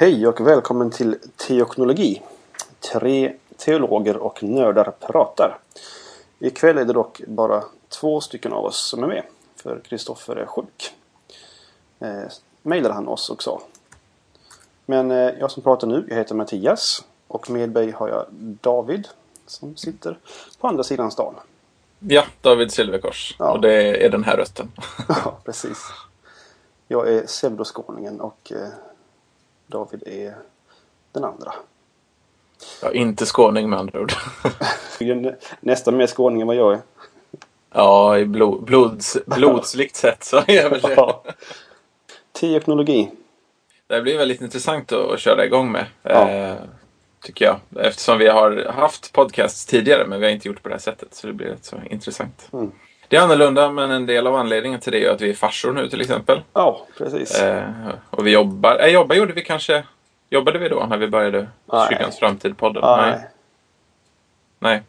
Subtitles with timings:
[0.00, 2.22] Hej och välkommen till Teoknologi.
[2.92, 5.58] Tre teologer och nördar pratar.
[6.38, 9.22] Ikväll är det dock bara två stycken av oss som är med.
[9.56, 10.94] För Kristoffer är sjuk.
[11.98, 12.22] Eh,
[12.62, 13.62] Mejlade han oss och sa.
[14.86, 17.04] Men eh, jag som pratar nu, jag heter Mattias.
[17.26, 18.26] Och med mig har jag
[18.60, 19.08] David.
[19.46, 20.18] Som sitter
[20.60, 21.34] på andra sidan stan.
[21.98, 23.36] Ja, David Silverkors.
[23.38, 23.52] Ja.
[23.52, 24.72] Och det är den här rösten.
[25.08, 25.78] Ja, precis.
[26.88, 28.68] Jag är pseudoskåningen och eh,
[29.68, 30.36] David är
[31.12, 31.54] den andra.
[32.82, 34.12] Ja, inte skåning med andra ord.
[35.60, 36.80] Nästan mer skåning än vad jag är.
[37.72, 40.94] Ja, i blod, blods, blodsligt sett så är jag väl det.
[40.96, 41.24] Ja.
[42.32, 43.10] Teoknologi.
[43.86, 45.86] Det blir väldigt intressant att, att köra igång med.
[46.02, 46.30] Ja.
[46.30, 46.56] Eh,
[47.22, 47.60] tycker jag.
[47.86, 51.14] Eftersom vi har haft podcasts tidigare men vi har inte gjort på det här sättet.
[51.14, 52.48] Så det blir rätt så intressant.
[52.52, 52.72] Mm.
[53.08, 55.72] Det är annorlunda men en del av anledningen till det är att vi är farsor
[55.72, 56.42] nu till exempel.
[56.52, 57.40] Ja, precis.
[57.40, 57.64] Eh,
[58.10, 58.78] och vi jobbar.
[58.80, 59.84] Eh, jobba gjorde vi kanske.
[60.30, 61.88] Jobbade vi då när vi började Nej.
[61.90, 62.96] Kyrkans framtid-podden?
[62.96, 63.20] Nej,
[64.58, 64.82] Nej.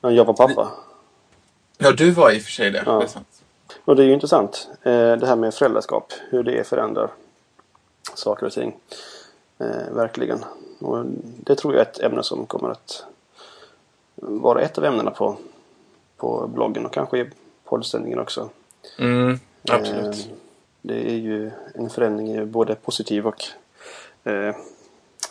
[0.00, 0.70] men jag var pappa.
[1.78, 2.82] Ja, du var i och för sig det.
[2.86, 2.92] Ja.
[2.98, 3.42] det är sant.
[3.84, 4.68] Och det är ju intressant.
[4.82, 6.12] eh, Det här med föräldraskap.
[6.30, 7.10] Hur det förändrar
[8.14, 8.76] saker och ting.
[9.58, 10.44] Eh, Verkligen.
[10.78, 11.04] Och
[11.36, 13.04] det tror jag är ett ämne som kommer att
[14.14, 15.36] vara ett av ämnena på,
[16.16, 17.30] på bloggen och kanske
[17.70, 18.50] poddsändningen också.
[18.98, 20.16] Mm, absolut.
[20.16, 20.32] Eh,
[20.82, 23.44] Det är ju en förändring i både positiv och
[24.24, 24.56] eh,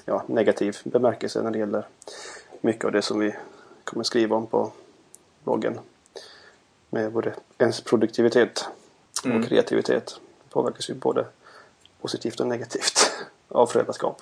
[0.06, 1.88] ja, negativ bemärkelse när det gäller
[2.62, 3.36] mycket av det som vi
[3.84, 4.72] kommer skriva om på
[5.44, 5.80] bloggen.
[6.90, 8.66] Med både ens produktivitet
[9.26, 9.38] Mm.
[9.42, 10.20] och kreativitet.
[10.44, 11.26] Det påverkas ju både
[12.02, 13.12] positivt och negativt
[13.48, 14.22] av föräldraskap.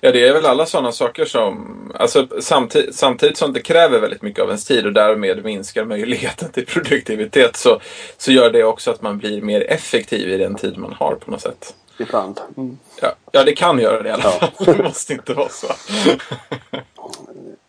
[0.00, 1.76] Ja, det är väl alla sådana saker som...
[1.98, 6.52] Alltså, samtidigt, samtidigt som det kräver väldigt mycket av ens tid och därmed minskar möjligheten
[6.52, 7.80] till produktivitet så,
[8.16, 11.30] så gör det också att man blir mer effektiv i den tid man har på
[11.30, 11.74] något sätt.
[11.98, 12.40] Ibland.
[12.56, 12.78] Mm.
[13.02, 14.30] Ja, ja det kan göra det i alla Ja.
[14.30, 14.74] fall.
[14.76, 15.66] Det måste inte vara så.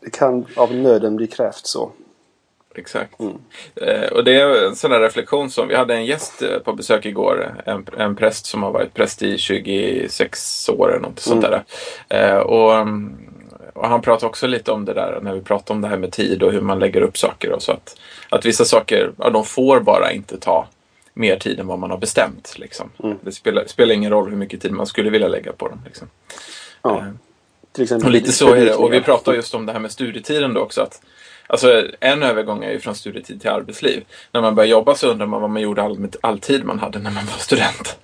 [0.02, 1.92] Det kan av nöden bli krävt så.
[2.76, 3.20] Exakt.
[3.20, 3.34] Mm.
[3.76, 5.68] Eh, och det är en sån där reflektion som...
[5.68, 7.56] Vi hade en gäst eh, på besök igår.
[7.66, 11.60] En, en präst som har varit präst i 26 år eller något sånt Mm.
[12.10, 12.32] där.
[12.34, 12.88] Eh, och,
[13.74, 16.12] och han pratade också lite om det där när vi pratade om det här med
[16.12, 17.72] tid och hur man lägger upp saker och så.
[17.72, 17.98] Att,
[18.30, 20.68] att vissa saker, ja, de får bara inte ta
[21.14, 22.54] mer tid än vad man har bestämt.
[22.58, 22.90] Liksom.
[23.04, 23.18] Mm.
[23.22, 25.82] Det spelar, spelar ingen roll hur mycket tid man skulle vilja lägga på dem.
[25.86, 26.08] Liksom.
[26.82, 26.98] Ja.
[27.80, 28.76] Eh, och lite så är det.
[28.76, 30.82] Och vi pratar just om det här med studietiden då också.
[30.82, 31.02] Att,
[31.54, 34.06] alltså en övergång är ju från studietid till arbetsliv.
[34.32, 37.00] När man börjar jobba så undrar man vad man gjorde all, all tid man hade
[37.00, 37.98] när man var student.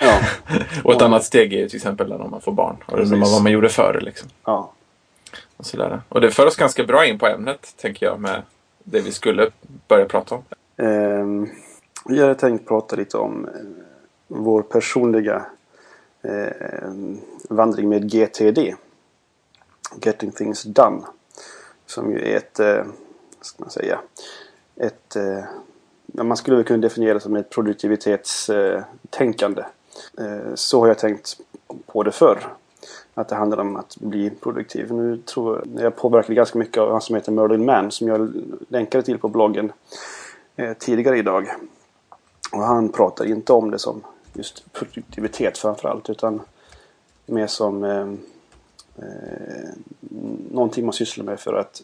[0.00, 0.20] Ja.
[0.84, 1.06] och ett Ja.
[1.06, 2.76] annat steg är ju till exempel när man får barn.
[2.86, 4.00] Och undrar man vad man gjorde förr.
[4.02, 4.28] Liksom.
[4.44, 4.72] ja.
[5.56, 6.00] Och, sådär.
[6.08, 8.42] och det för oss ganska bra in på ämnet, tänker jag, med
[8.84, 9.50] det vi skulle
[9.88, 10.42] börja prata om.
[10.86, 11.48] Ehm,
[12.04, 13.50] Vi hade tänkt prata lite om eh,
[14.28, 15.46] vår personliga
[16.22, 16.90] eh,
[17.48, 18.74] vandring med GTD.
[20.02, 21.02] Getting Things Done.
[21.88, 22.84] Som ju är ett, eh,
[23.36, 24.00] vad ska man säga,
[24.76, 25.44] ett, eh,
[26.06, 29.62] man skulle väl kunna definiera det som ett produktivitetstänkande.
[30.18, 31.40] Eh, så har jag tänkt
[31.86, 32.46] på det förr.
[33.14, 34.92] Att det handlar om att bli produktiv.
[34.92, 38.32] Nu tror jag, jag påverkade ganska mycket av han som heter Merlin Mann som jag
[38.68, 39.72] länkade till på bloggen
[40.56, 41.54] eh, tidigare idag.
[42.52, 46.40] Och han pratar inte om det som just produktivitet framförallt utan
[47.26, 48.06] mer som eh,
[49.02, 49.68] eh,
[50.50, 51.82] någonting man sysslar med för att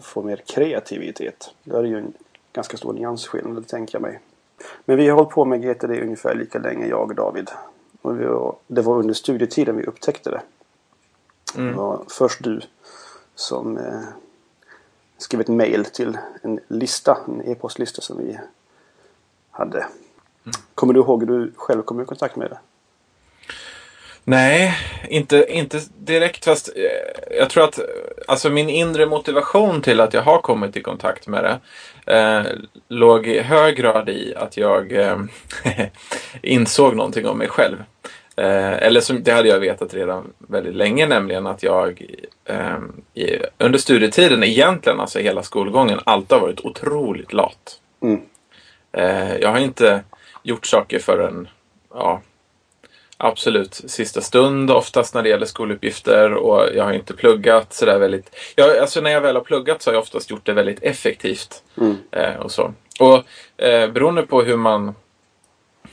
[0.00, 1.50] få mer kreativitet.
[1.64, 2.12] Det är ju en
[2.52, 4.20] ganska stor nyansskillnad, tänker jag mig.
[4.84, 7.50] Men vi har hållit på med GTD ungefär lika länge, jag och David.
[8.02, 10.40] Och var, det var under studietiden vi upptäckte det.
[11.54, 12.60] Det var först du
[13.34, 14.00] som eh,
[15.18, 18.38] skrev ett mail till en lista, en e-postlista som vi
[19.50, 19.86] hade.
[20.74, 22.58] Kommer du ihåg hur du själv kom i kontakt med det?
[24.28, 24.78] Nej,
[25.08, 26.44] inte, inte direkt.
[26.44, 27.80] Fast eh, jag tror att
[28.28, 31.60] alltså min inre motivation till att jag har kommit i kontakt med det
[32.16, 32.42] eh,
[32.88, 35.18] låg i hög grad i att jag eh,
[36.42, 37.76] insåg någonting om mig själv.
[38.36, 42.02] Eh, eller som, det hade jag vetat redan väldigt länge, nämligen att jag
[42.44, 42.78] eh,
[43.14, 47.80] i, under studietiden, egentligen alltså hela skolgången, alltid har varit otroligt lat.
[48.02, 48.20] Mm.
[48.92, 50.02] Eh, jag har inte
[50.42, 51.48] gjort saker förrän
[51.94, 52.22] ja,
[53.18, 58.30] absolut sista stund oftast när det gäller skoluppgifter och jag har inte pluggat sådär väldigt...
[58.56, 61.62] Jag, alltså när jag väl har pluggat så har jag oftast gjort det väldigt effektivt.
[61.80, 61.96] Mm.
[62.10, 62.74] Eh, och så.
[63.00, 63.24] Och
[63.64, 64.94] eh, beroende på hur man,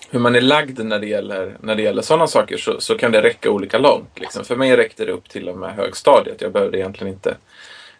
[0.09, 3.11] hur man är lagd när det gäller, när det gäller sådana saker så, så kan
[3.11, 4.19] det räcka olika långt.
[4.19, 4.45] Liksom.
[4.45, 6.41] För mig räckte det upp till och med högstadiet.
[6.41, 7.37] Jag behövde egentligen inte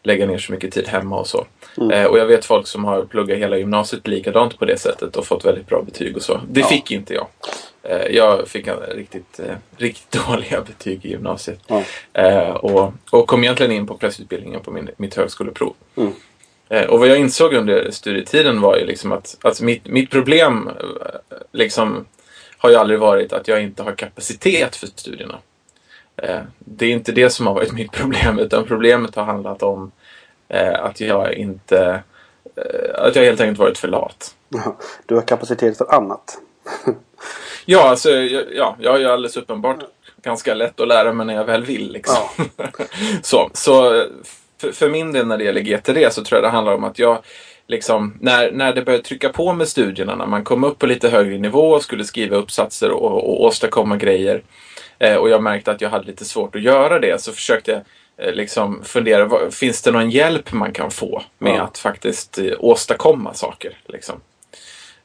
[0.04, 1.46] lägga ner så mycket tid hemma och så.
[1.78, 1.92] Mm.
[1.92, 5.26] Eh, och jag vet folk som har pluggat hela gymnasiet likadant på det sättet och
[5.26, 6.42] fått väldigt bra betyg och så.
[6.50, 6.68] Det Ja.
[6.68, 7.28] fick inte jag.
[7.86, 11.60] Eh, jag fick en riktigt, eh, riktigt dåliga betyg i gymnasiet.
[12.14, 15.74] Eh, och, och kom egentligen in på prästutbildningen på min, mitt högskoleprov.
[15.96, 16.14] Mm.
[16.90, 20.70] Och vad jag insåg under studietiden var ju liksom att, att mitt, mitt problem
[21.52, 22.06] liksom
[22.58, 25.40] har ju aldrig varit att jag inte har kapacitet för studierna.
[26.60, 29.92] Det är inte det som har varit mitt problem utan problemet har handlat om
[30.80, 32.04] att jag inte
[32.94, 34.36] att jag helt enkelt varit för lat.
[35.06, 36.38] Du har kapacitet för annat.
[37.66, 39.78] Ja, alltså, jag- ja, jag ju alldeles uppenbart
[40.24, 41.92] ganska lätt att lära mig när jag väl vill.
[41.92, 42.24] Liksom.
[43.22, 44.06] så, så
[44.62, 47.00] för, för min del när det gäller GTD så tror jag det handlar om att
[47.00, 47.18] jag
[47.68, 51.10] Liksom, när, när det började trycka på med studierna, när man kom upp på lite
[51.10, 54.42] högre nivå och skulle skriva uppsatser och, och åstadkomma grejer
[55.00, 58.28] eh, och jag märkte att jag hade lite svårt att göra det så försökte jag
[58.28, 61.62] eh, liksom fundera, vad, finns det någon hjälp man kan få med Ja.
[61.62, 63.78] att faktiskt eh, åstadkomma saker?
[63.88, 64.22] Liksom.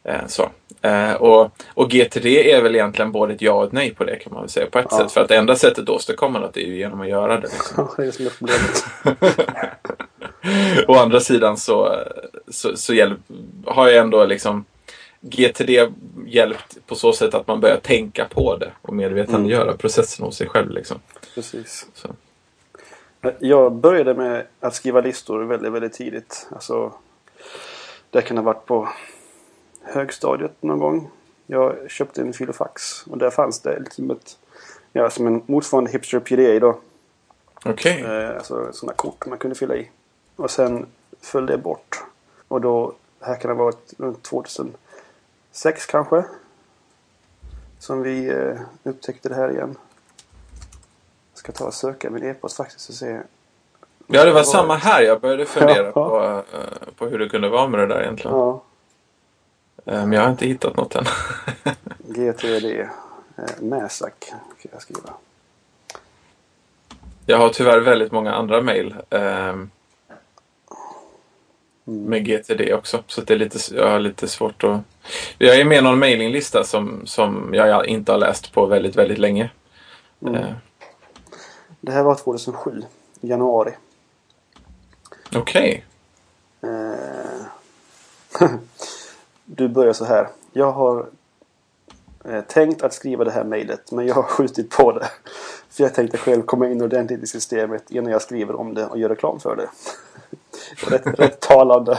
[0.04, 0.50] Eh, så.
[0.82, 4.16] Eh, och, och GTD är väl egentligen både ett ja och ett nej på det
[4.16, 4.96] kan man väl säga på ett Ja.
[4.98, 5.12] sätt.
[5.12, 7.42] För att det enda sättet att åstadkomma något är ju genom att göra det.
[7.42, 7.88] Liksom.
[7.96, 8.84] det är det som är problemet.
[10.88, 11.96] Å andra sidan så,
[12.48, 13.18] så, så hjälp,
[13.66, 14.64] har jag ändå liksom
[15.20, 15.70] GTD
[16.26, 20.48] hjälpt på så sätt att man börjar tänka på det och medvetandegöra processen hos sig
[20.48, 20.70] själv.
[20.70, 20.98] Liksom.
[21.34, 21.86] Precis.
[21.94, 22.08] Så.
[23.38, 26.48] Jag började med att skriva listor väldigt, väldigt tidigt.
[26.52, 26.92] Alltså,
[28.10, 28.88] det kan ha varit på
[29.82, 31.10] högstadiet någon gång.
[31.46, 34.38] Jag köpte en filofax och där fanns det liksom ett,
[34.92, 36.78] ja, som en motsvarande hipster PDA då.
[37.64, 38.02] Okej.
[38.04, 39.90] Eh, alltså sådana kort man kunde fylla i.
[40.36, 40.86] Och sen
[41.20, 42.04] föll det bort.
[42.48, 46.24] Och då, det här kan ha varit runt 2006 kanske.
[47.78, 49.76] Som vi eh, upptäckte det här igen.
[51.32, 53.20] Jag ska ta och söka min e-post faktiskt och se.
[54.06, 55.02] Ja, det var samma här.
[55.02, 55.92] Jag började fundera Ja.
[55.92, 58.36] på, eh, på hur det kunde vara med det där egentligen.
[58.36, 58.62] Ja,
[59.84, 61.04] Men jag har inte hittat något än.
[61.98, 62.80] GTD.
[63.36, 65.10] Eh, Mäsak kan jag skriva.
[67.26, 68.94] Jag har tyvärr väldigt många andra mejl.
[69.10, 69.70] ehm,
[71.84, 73.02] Med GTD också.
[73.06, 74.80] Så det är lite, jag har lite svårt att...
[75.38, 79.18] Jag är med i någon mailinglista som, som jag inte har läst på väldigt, väldigt
[79.18, 79.50] länge.
[80.22, 80.34] Mm.
[80.34, 80.52] Eh,
[81.80, 82.82] Det här var 2007.
[83.20, 83.72] i Januari.
[85.34, 85.84] Okej.
[86.62, 87.46] Eh,
[89.56, 90.29] du börjar så här.
[90.52, 91.06] Jag har
[92.25, 95.11] eh, tänkt att skriva det här mejlet men jag har skjutit på det.
[95.69, 98.99] För jag tänkte själv komma in ordentligt i systemet innan jag skriver om det och
[98.99, 99.69] gör reklam för det.
[100.97, 101.99] rätt, rätt talande.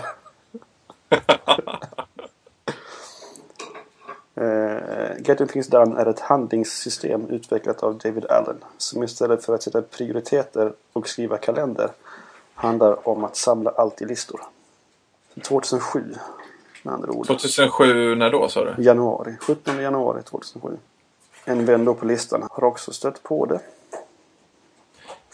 [4.41, 9.63] Uh, Getting Things Done är ett handlingssystem utvecklat av David Allen som istället för att
[9.63, 11.91] sätta prioriteter och skriva kalender
[12.53, 14.41] handlar om att samla allt i listor.
[15.43, 16.15] 2007
[16.83, 17.27] med andra ord.
[17.27, 18.83] 2007, när då sa du?
[18.83, 19.35] Januari.
[19.39, 20.77] 17 januari 2007.
[21.45, 23.59] En vän då på listan har också stött på det.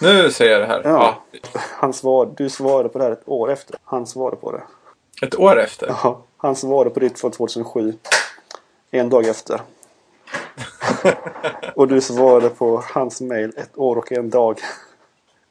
[0.02, 0.82] Nu ser jag det här.
[0.84, 1.24] Ja.
[1.32, 1.60] Ja.
[1.60, 3.76] Han svar, du svarade på det här ett år efter.
[3.84, 4.64] Han svarade på det.
[5.22, 5.88] Ett år efter.
[5.88, 7.94] Ja, han svarade på ditt från 2007.
[8.92, 9.62] En dag efter.
[11.76, 14.60] och du svarade på hans mail ett år och en dag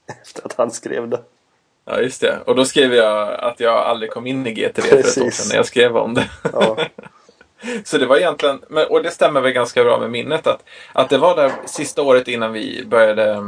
[0.06, 1.20] efter att han skrev det.
[1.86, 2.38] Ja, just det.
[2.46, 5.46] Och då skrev jag att jag aldrig kom in i GTD för ett år sedan
[5.48, 6.30] när jag skrev om det.
[6.52, 6.76] Ja,
[7.84, 10.62] Så det var egentligen, och det stämmer väl ganska bra med minnet, att,
[10.92, 13.42] att det var det sista året innan vi började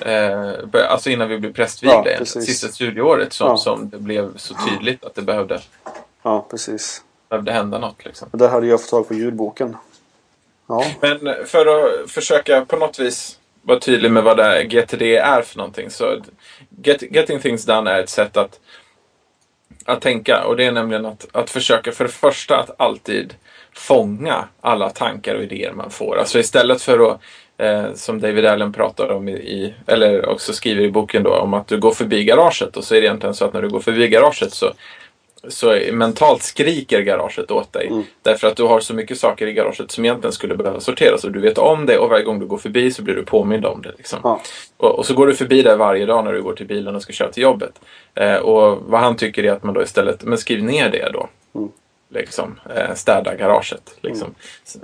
[0.00, 0.52] Eh,
[0.88, 3.56] alltså innan vi blev prästvigda, Ja, sista studieåret som, Ja.
[3.56, 5.60] som det blev så tydligt att det behövde,
[6.22, 7.02] ja precis.
[7.28, 8.04] behövde hända något.
[8.04, 8.28] Liksom.
[8.32, 9.76] Där hade jag fått tag på ljudboken.
[10.66, 15.42] Ja, Men för att försöka på något vis vara tydlig med vad det GTD är
[15.42, 15.90] för någonting.
[15.90, 16.16] Så
[16.82, 18.60] get, Getting Things Done är ett sätt att,
[19.84, 20.44] att tänka.
[20.44, 23.34] Och det är nämligen att, att försöka för det första att alltid
[23.72, 26.18] fånga alla tankar och idéer man får.
[26.18, 27.20] Alltså istället för att,
[27.58, 31.54] eh, som David Allen pratar om i, i, eller också skriver i boken då, om
[31.54, 32.76] att du går förbi garaget.
[32.76, 34.72] Och så är det egentligen så att när du går förbi garaget så
[35.48, 37.86] så mentalt skriker garaget åt dig.
[37.86, 38.02] Mm.
[38.22, 41.24] Därför att du har så mycket saker i garaget som egentligen skulle behöva sorteras.
[41.24, 43.66] Och du vet om det och varje gång du går förbi så blir du påmind
[43.66, 43.92] om det.
[43.96, 44.18] Liksom.
[44.22, 44.40] ja,
[44.76, 47.02] Och, och så går du förbi där varje dag när du går till bilen och
[47.02, 47.80] ska köra till jobbet.
[48.14, 51.28] Eh, och vad han tycker är att man då istället, men skriv ner det då.
[51.54, 51.70] Mm.
[52.08, 53.94] Liksom, eh, städa garaget.
[54.00, 54.34] Liksom.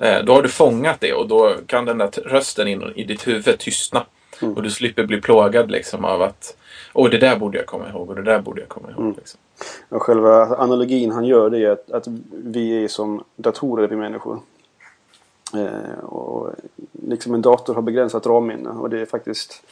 [0.01, 3.29] Eh, då har du fångat det och då kan den där rösten in i ditt
[3.29, 4.07] huvud tystna.
[4.43, 4.55] Mm.
[4.55, 6.57] Och du slipper bli plågad liksom, av att
[6.93, 9.01] Åh, det där borde jag komma ihåg och det där borde jag komma ihåg.
[9.01, 9.15] Mm.
[9.17, 9.41] Liksom.
[9.89, 14.41] Och själva analogin han gör det är att, att vi är som datorer, vi människor.
[15.55, 16.51] Eh, och
[16.93, 19.63] liksom en dator har begränsat ramminne och det är faktiskt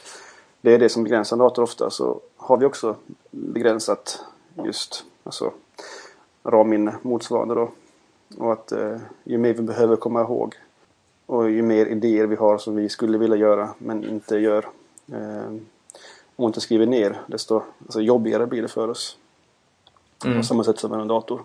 [0.61, 2.95] det är det som begränsar en dator ofta så har vi också
[3.31, 4.23] begränsat
[4.65, 5.51] just alltså,
[6.43, 7.69] ramminne motsvarande då.
[8.37, 10.55] Och att eh, ju mer vi behöver komma ihåg
[11.25, 14.65] och ju mer idéer vi har som vi skulle vilja göra men inte gör
[15.11, 15.53] eh,
[16.35, 19.17] och inte skriver ner desto alltså, jobbigare blir det för oss.
[20.25, 20.37] Mm.
[20.37, 21.41] På samma sätt som med en dator.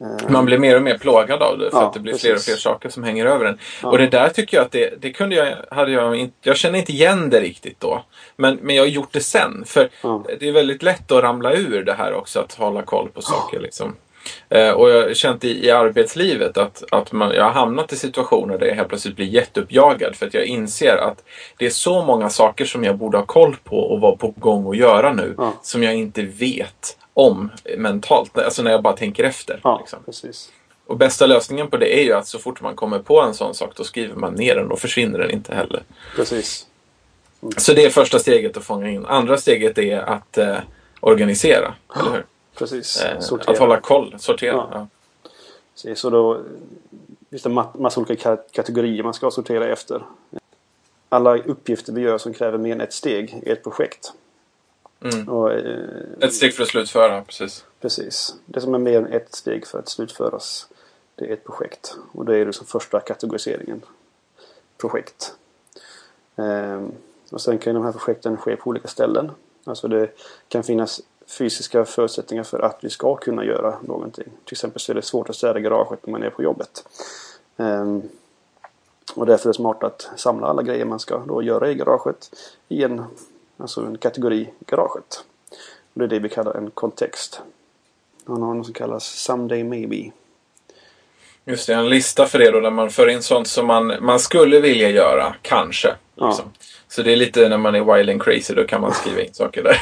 [0.00, 2.26] Eh, Man blir mer och mer plågad av det för Ja, att det blir precis.
[2.26, 3.58] fler och fler saker som hänger över en.
[3.82, 3.88] Ja.
[3.88, 6.78] Och det där tycker jag att det, det kunde jag, hade jag inte, jag känner
[6.78, 8.02] inte igen det riktigt då.
[8.36, 9.62] Men, men jag har gjort det sen.
[9.66, 10.24] För Ja.
[10.40, 13.60] det är väldigt lätt att ramla ur det här också, att hålla koll på saker
[13.60, 13.94] liksom.
[14.48, 17.96] Eh, och jag har känt i, i arbetslivet att, att man, jag har hamnat i
[17.96, 21.24] situationer där jag helt plötsligt blir jätteuppjagad för att jag inser att
[21.58, 24.70] det är så många saker som jag borde ha koll på och vara på gång
[24.70, 29.60] att göra nu som jag inte vet om mentalt, alltså när jag bara tänker efter.
[29.64, 29.98] Ja, liksom.
[30.04, 30.52] precis.
[30.86, 33.54] Och bästa lösningen på det är ju att så fort man kommer på en sån
[33.54, 35.82] sak då skriver man ner den och försvinner den inte heller.
[36.16, 36.66] Precis.
[37.56, 39.06] Så det är första steget att fånga in.
[39.06, 40.56] Andra steget är att eh,
[41.00, 42.24] organisera, eller hur?
[42.58, 43.02] Precis.
[43.02, 43.52] Eh, Sortera.
[43.52, 44.52] att hålla koll, sortera.
[44.54, 44.68] Ja.
[44.72, 44.86] Ja.
[45.74, 46.40] Precis, så då
[47.30, 50.02] finns det ma- massa olika ka- kategorier man ska sortera efter.
[51.08, 54.12] Alla uppgifter vi gör som kräver mer än ett steg är ett projekt.
[55.14, 55.28] Mm.
[55.28, 55.88] Och, eh,
[56.20, 57.64] Ett steg för att slutföra, precis.
[57.80, 58.34] Precis.
[58.46, 60.68] Det som är mer än ett steg för att slutföras
[61.16, 61.96] det är ett projekt.
[62.12, 63.82] Och det är det som första kategoriseringen.
[64.78, 65.34] Projekt.
[66.36, 66.92] Ehm,
[67.30, 69.30] och sen kan de här projekten ske på olika ställen.
[69.64, 70.10] Alltså det
[70.48, 74.28] kan finnas fysiska förutsättningar för att vi ska kunna göra någonting.
[74.44, 76.88] Till exempel så är det svårt att städa garaget när man är på jobbet.
[77.56, 78.02] Ehm,
[79.14, 82.30] och därför är det smart att samla alla grejer man ska då göra i garaget
[82.68, 83.04] i en,
[83.56, 85.24] alltså en kategori garaget.
[85.92, 87.40] Och det är det vi kallar en kontext.
[88.26, 90.10] Han har något som kallas Someday Maybe.
[91.44, 94.20] Just det, en lista för det då där man för in sånt som man, man
[94.20, 95.94] skulle vilja göra, kanske.
[96.14, 96.28] Ja.
[96.28, 96.52] Liksom.
[96.88, 99.28] Så det är lite när man är wild and crazy, då kan man skriva in
[99.34, 99.78] saker där.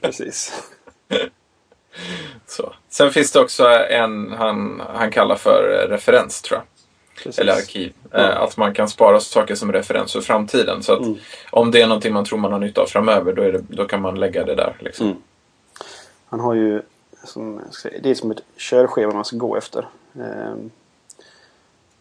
[0.00, 0.62] Precis.
[2.46, 2.74] Så.
[2.88, 6.66] Sen finns det också en han, han kallar för eh, referens, tror jag.
[7.16, 7.38] Precis.
[7.38, 7.92] Eller arkiv.
[8.10, 8.18] Ja.
[8.18, 10.82] Eh, Att man kan spara saker som referens för framtiden.
[10.82, 11.18] Så att Mm.
[11.50, 14.00] om det är någonting man tror man har nytta av framöver, då, det, då kan
[14.02, 14.76] man lägga det där.
[14.80, 15.06] Liksom.
[15.06, 15.18] Mm.
[16.28, 16.82] Han har ju
[17.24, 19.88] som, säga, det är som ett körschema man ska gå efter.
[20.14, 20.70] Ehm,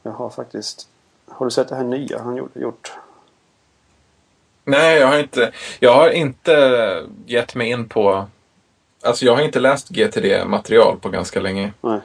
[0.04, 0.88] jag har faktiskt
[1.28, 2.56] Har du sett det här nya han gjort?
[2.56, 2.92] gjort?
[4.64, 8.26] Nej, jag har inte, jag har inte gett mig in på...
[9.04, 11.74] Alltså jag har inte läst GTD-material på ganska länge.
[11.82, 12.00] Nej.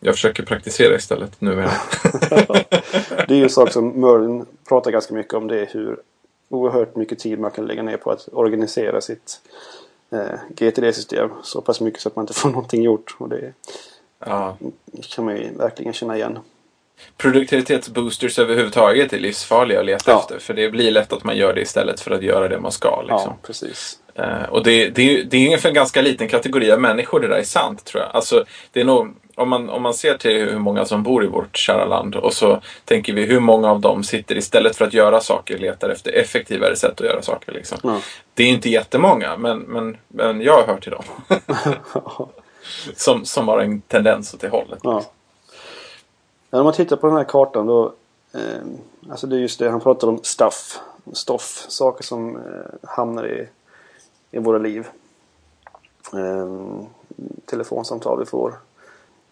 [0.00, 1.70] Jag försöker praktisera istället numera.
[3.28, 5.48] Det är ju en sak som Merlin pratar ganska mycket om.
[5.48, 5.98] Det är hur
[6.48, 9.40] oerhört mycket tid man kan lägga ner på att organisera sitt
[10.10, 11.30] eh, GTD-system.
[11.42, 13.16] Så pass mycket så att man inte får någonting gjort.
[13.18, 13.52] Och det
[14.18, 14.56] ja.
[15.14, 16.38] kan man ju verkligen känna igen.
[17.16, 20.20] Produktivitetsboosters överhuvudtaget är livsfarliga att leta Ja.
[20.20, 20.38] efter.
[20.38, 23.00] För det blir lätt att man gör det istället för att göra det man ska.
[23.00, 23.18] Liksom.
[23.24, 23.98] Ja, precis.
[24.18, 27.20] Eh, och det, det, är ju- det är ungefär en ganska liten kategori av människor
[27.20, 28.10] det där är sant tror jag.
[28.14, 31.26] Alltså, det är nog, om, man, om man ser till hur många som bor i
[31.26, 34.94] vårt kära land och så tänker vi hur många av dem sitter istället för att
[34.94, 37.52] göra saker letar efter effektivare sätt att göra saker.
[37.52, 37.78] Liksom.
[37.82, 38.00] Ja.
[38.34, 41.04] Det är inte jättemånga men, men, men jag hör till dem.
[42.96, 44.78] som, som har en tendens åt det hållet.
[44.82, 45.02] Ja.
[46.50, 47.92] Men om man tittar på den här kartan då.
[48.34, 50.78] Eh, alltså det är just det han pratar om stuff.
[51.12, 51.64] Stoff.
[51.68, 52.42] Saker som eh,
[52.88, 53.48] hamnar i,
[54.30, 54.88] i våra liv.
[56.12, 56.82] Eh,
[57.44, 58.58] telefonsamtal vi får.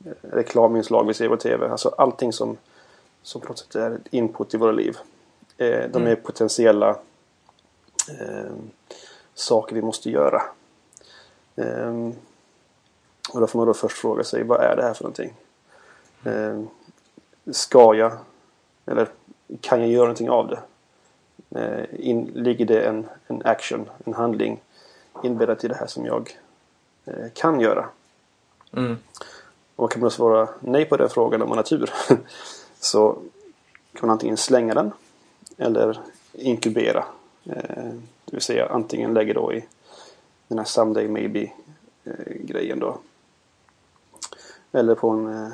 [0.04, 1.68] Eh, reklaminslag vi ser på TV.
[1.68, 2.56] Alltså allting som,
[3.22, 4.96] som på något sätt är input i våra liv.
[5.56, 6.90] Eh, de är potentiella
[8.20, 8.52] eh,
[9.34, 10.42] saker vi måste göra.
[11.56, 12.10] Eh,
[13.32, 15.34] och då får man då först fråga sig vad är det här för någonting?
[16.24, 16.62] Eh,
[17.52, 18.12] ska jag
[18.86, 19.08] eller
[19.60, 20.60] kan jag göra någonting av det?
[21.60, 24.60] Eh, in, ligger det en, en action, en handling
[25.22, 26.38] inbäddat i det här som jag
[27.04, 27.88] eh, kan göra?
[28.72, 28.96] Mm.
[29.76, 31.90] Och kan man svara nej på den frågan om man har tur
[32.80, 33.12] så
[33.92, 34.92] kan man antingen slänga den
[35.56, 36.00] eller
[36.32, 37.04] inkubera.
[37.44, 37.92] Eh,
[38.24, 39.64] det vill säga antingen lägga då i
[40.48, 41.52] den här someday maybe
[42.04, 42.98] eh, grejen då.
[44.72, 45.52] Eller på en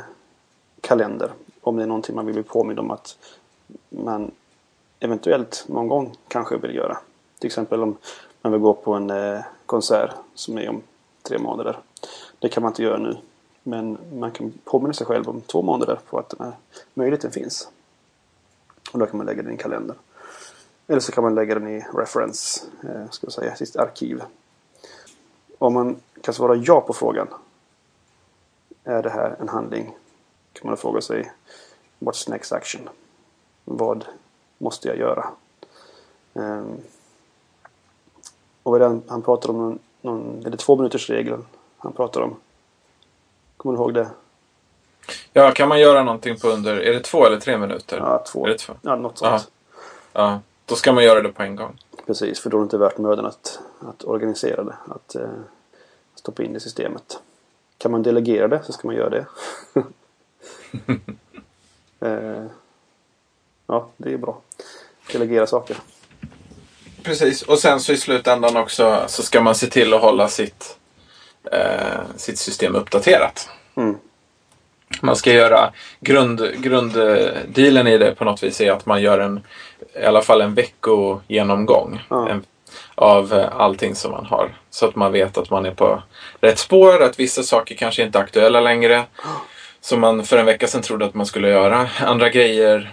[0.81, 1.33] kalender.
[1.61, 3.17] Om det är någonting man vill bli påmind om att
[3.89, 4.31] man
[5.01, 6.99] eventuellt någon gång kanske vill göra.
[7.39, 7.97] Till exempel om
[8.43, 10.83] man vill gå på en eh, konsert som är om
[11.23, 11.79] tre månader.
[12.39, 13.17] Det kan man inte göra nu.
[13.63, 16.57] Men man kan påminna sig själv om två månader på att den här
[16.95, 17.69] möjligheten finns.
[18.93, 19.87] Och då kan man lägga den i kalendern.
[19.87, 19.97] kalender.
[20.87, 24.23] Eller så kan man lägga den i reference, eh, ska jag säga, sitt arkiv.
[25.59, 27.29] Om man kan svara ja på frågan.
[28.85, 29.97] Är det här en handling?
[30.53, 31.33] Kan man fråga sig
[31.99, 32.89] What's next action?
[33.65, 34.05] Vad
[34.59, 35.31] måste jag göra?
[36.35, 36.77] Ehm,
[38.71, 39.57] och det han, pratar om?
[39.57, 41.45] Någon, någon, är det två minuters regeln
[41.79, 42.37] han pratar om?
[43.57, 44.11] Kommer du ihåg det?
[45.33, 47.97] Ja, kan man göra någonting på under, är det två eller tre minuter?
[47.97, 48.47] Ja, två.
[48.47, 48.73] Är det två?
[48.83, 49.51] Ja, något sånt.
[50.13, 51.79] Ja, då ska man göra det på en gång.
[52.07, 54.77] Precis, för då är det inte värt mödan att, att organisera det.
[54.89, 55.31] Att eh,
[56.15, 57.21] stoppa in det i systemet.
[57.79, 59.27] Kan man delegera det så ska man göra det.
[62.07, 62.47] eh,
[63.67, 64.41] ja, det är bra.
[65.13, 65.77] Delegera saker.
[67.03, 70.77] Precis, och sen så i slutändan också så ska man se till att hålla sitt,
[71.53, 73.49] eh, sitt system uppdaterat.
[73.77, 73.97] Mm.
[75.01, 79.41] Man ska göra grund, grunddealen i det på något vis är att man gör en
[80.03, 82.29] i alla fall en veckogenomgång Ja.
[82.29, 82.45] en,
[82.95, 84.55] av eh, allting som man har.
[84.71, 86.03] Så att man vet att man är på
[86.41, 89.05] rätt spår, att vissa saker kanske inte är aktuella längre.
[89.81, 91.89] Som man för en vecka sedan trodde att man skulle göra.
[92.01, 92.93] Andra grejer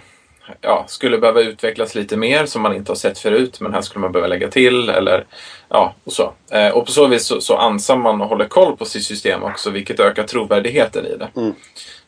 [0.60, 3.60] ja, skulle behöva utvecklas lite mer som man inte har sett förut.
[3.60, 4.88] Men här skulle man behöva lägga till.
[4.88, 5.26] Eller,
[5.68, 6.32] ja, och, så.
[6.50, 9.42] Eh, och på så vis så, så ansar man och håller koll på sitt system
[9.42, 9.70] också.
[9.70, 11.28] Vilket ökar trovärdigheten i det.
[11.36, 11.54] Mm.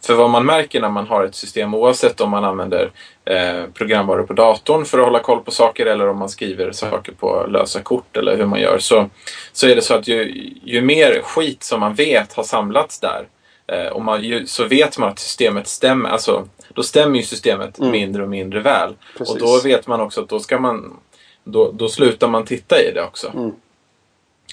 [0.07, 2.91] För vad man märker när man har ett system oavsett om man använder
[3.25, 7.13] eh, programvaror på datorn för att hålla koll på saker eller om man skriver saker
[7.13, 9.11] på lösa kort eller hur man gör så,
[9.53, 13.27] så är det så att ju, ju mer skit som man vet har samlats där
[13.67, 16.11] eh, och man, ju, så vet man att systemet stämmer.
[16.11, 17.91] Alltså, då stämmer ju systemet Mm.
[17.91, 18.95] mindre och mindre väl.
[19.19, 19.35] Precis.
[19.35, 20.97] Och då vet man också att då ska man
[21.45, 23.29] då, då slutar man titta i det också.
[23.35, 23.53] Mm.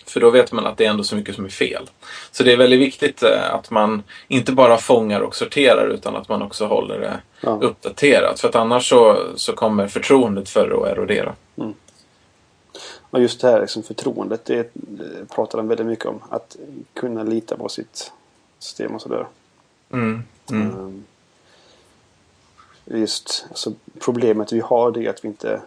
[0.05, 1.89] För då vet man att det är ändå så mycket som är fel.
[2.31, 6.29] Så det är väldigt viktigt eh, att man inte bara fångar och sorterar utan att
[6.29, 7.59] man också håller det Ja.
[7.61, 8.39] uppdaterat.
[8.39, 11.35] För att annars så, så kommer förtroendet för att erodera.
[13.09, 16.19] Och just det här liksom förtroendet, det, det pratar han väldigt mycket om.
[16.29, 16.55] Att
[16.93, 18.11] kunna lita på sitt
[18.59, 19.27] system och sådär.
[19.93, 20.23] Mm.
[20.51, 21.03] Mm.
[22.89, 25.61] Just alltså, problemet vi har det är att vi inte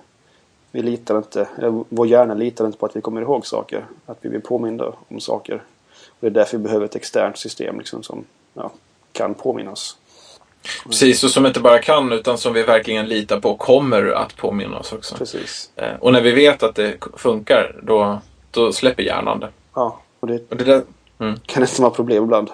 [0.72, 3.86] vi litar inte, eller vår hjärna litar inte på att vi kommer ihåg saker.
[4.06, 5.62] Att vi blir påminda om saker.
[6.08, 8.24] Och det är därför vi behöver ett externt system liksom, som
[8.54, 8.72] ja,
[9.12, 9.96] kan påminna oss.
[10.86, 14.78] Precis, och som inte bara kan utan som vi verkligen litar på kommer att påminna
[14.78, 15.16] oss också.
[15.16, 15.70] Precis.
[15.76, 18.18] Eh, Och när vi vet att det funkar då,
[18.50, 19.48] då släpper hjärnan det.
[19.74, 20.82] Ja, och det Och det där,
[21.46, 22.50] kan nästan vara problem ibland.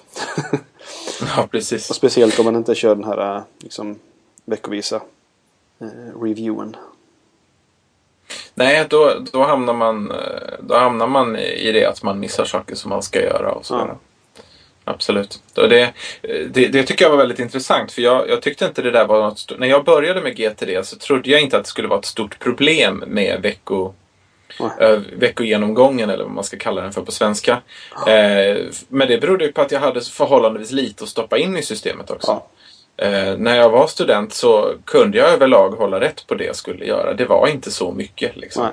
[1.37, 1.91] ja, precis.
[1.91, 3.99] och speciellt om man inte kör den här liksom,
[4.47, 5.01] veckovisa
[5.81, 6.77] eh, reviewen.
[8.55, 10.17] Nej, då, då, hamnar man, eh,
[10.61, 13.87] då hamnar man i det att man missar saker som man ska göra och sådär.
[13.89, 13.99] Ja.
[14.89, 15.43] Absolut.
[15.57, 18.91] Och det, det, det tycker jag var väldigt intressant för jag, jag tyckte inte det
[18.91, 19.59] där var något stort.
[19.59, 22.39] När jag började med GTD så trodde jag inte att det skulle vara ett stort
[22.39, 23.93] problem med vecko,
[24.81, 27.63] äh, veckogenomgången eller vad man ska kalla den för på svenska.
[28.07, 28.57] Eh,
[28.89, 32.11] men det berodde ju på att jag hade förhållandevis lite att stoppa in i systemet
[32.11, 32.31] också.
[32.31, 32.47] Ja.
[32.97, 36.85] Eh, när jag var student så kunde jag överlag hålla rätt på det jag skulle
[36.85, 37.15] göra.
[37.15, 38.37] Det var inte så mycket.
[38.37, 38.69] Liksom.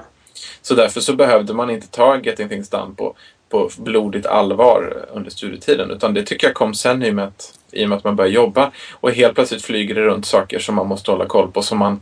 [0.61, 3.15] Så därför så behövde man inte ta Getting Things Done på,
[3.49, 5.91] på blodigt allvar under studietiden.
[5.91, 8.15] Utan det tycker jag kom sen i och, med att, i och med att man
[8.15, 8.71] började jobba.
[8.93, 11.61] Och helt plötsligt flyger det runt saker som man måste hålla koll på.
[11.61, 12.01] Som man,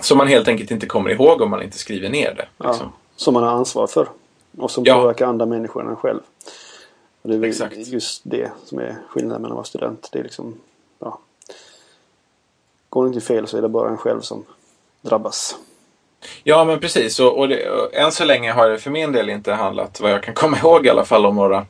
[0.00, 2.66] som man helt enkelt inte kommer ihåg om man inte skriver ner det.
[2.66, 2.86] Liksom.
[2.86, 4.08] Ja, som man har ansvar för.
[4.58, 4.94] Och som Ja.
[5.00, 6.20] påverkar andra människor än en själv.
[7.22, 7.76] Och det är väl Exakt.
[7.76, 10.08] just det som är skillnaden mellan att vara student.
[10.12, 10.54] Det är liksom.
[12.90, 14.44] Går det inte fel så är det bara en själv som
[15.02, 15.56] drabbas.
[16.44, 17.20] Ja, men precis.
[17.20, 20.10] Och, och, det, och än så länge har det för min del inte handlat, vad
[20.12, 21.66] jag kan komma ihåg i alla fall, om några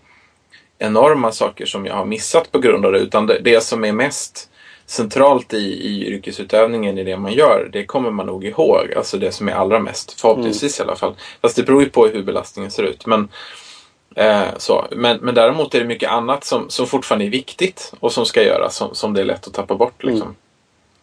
[0.79, 2.99] enorma saker som jag har missat på grund av det.
[2.99, 4.51] Utan det, det som är mest
[4.87, 8.95] centralt i, i yrkesutövningen i det man gör, det kommer man nog ihåg.
[8.97, 11.15] Alltså det som är allra mest, förhoppningsvis i alla fall.
[11.43, 13.07] Fast det beror ju på hur belastningen ser ut.
[13.07, 13.29] Men,
[14.17, 14.87] eh, så.
[14.91, 18.43] Men, men däremot är det mycket annat som, som fortfarande är viktigt och som ska
[18.43, 20.05] göras, som, som det är lätt att tappa bort.
[20.05, 20.37] Liksom Mm.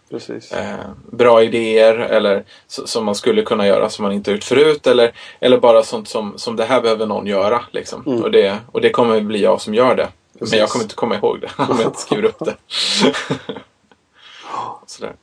[0.09, 0.51] Precis.
[0.51, 0.75] eh,
[1.11, 4.87] bra idéer eller som man skulle kunna göra som man inte gjort förut.
[4.87, 7.65] Eller, eller bara sånt som, som det här behöver någon göra.
[7.71, 8.03] Liksom.
[8.07, 8.23] Mm.
[8.23, 10.07] Och, det, och det kommer bli jag som gör det.
[10.39, 10.51] Precis.
[10.51, 12.55] Men jag kommer inte komma ihåg det om jag inte skriver upp det.
[14.85, 15.13] Sådär.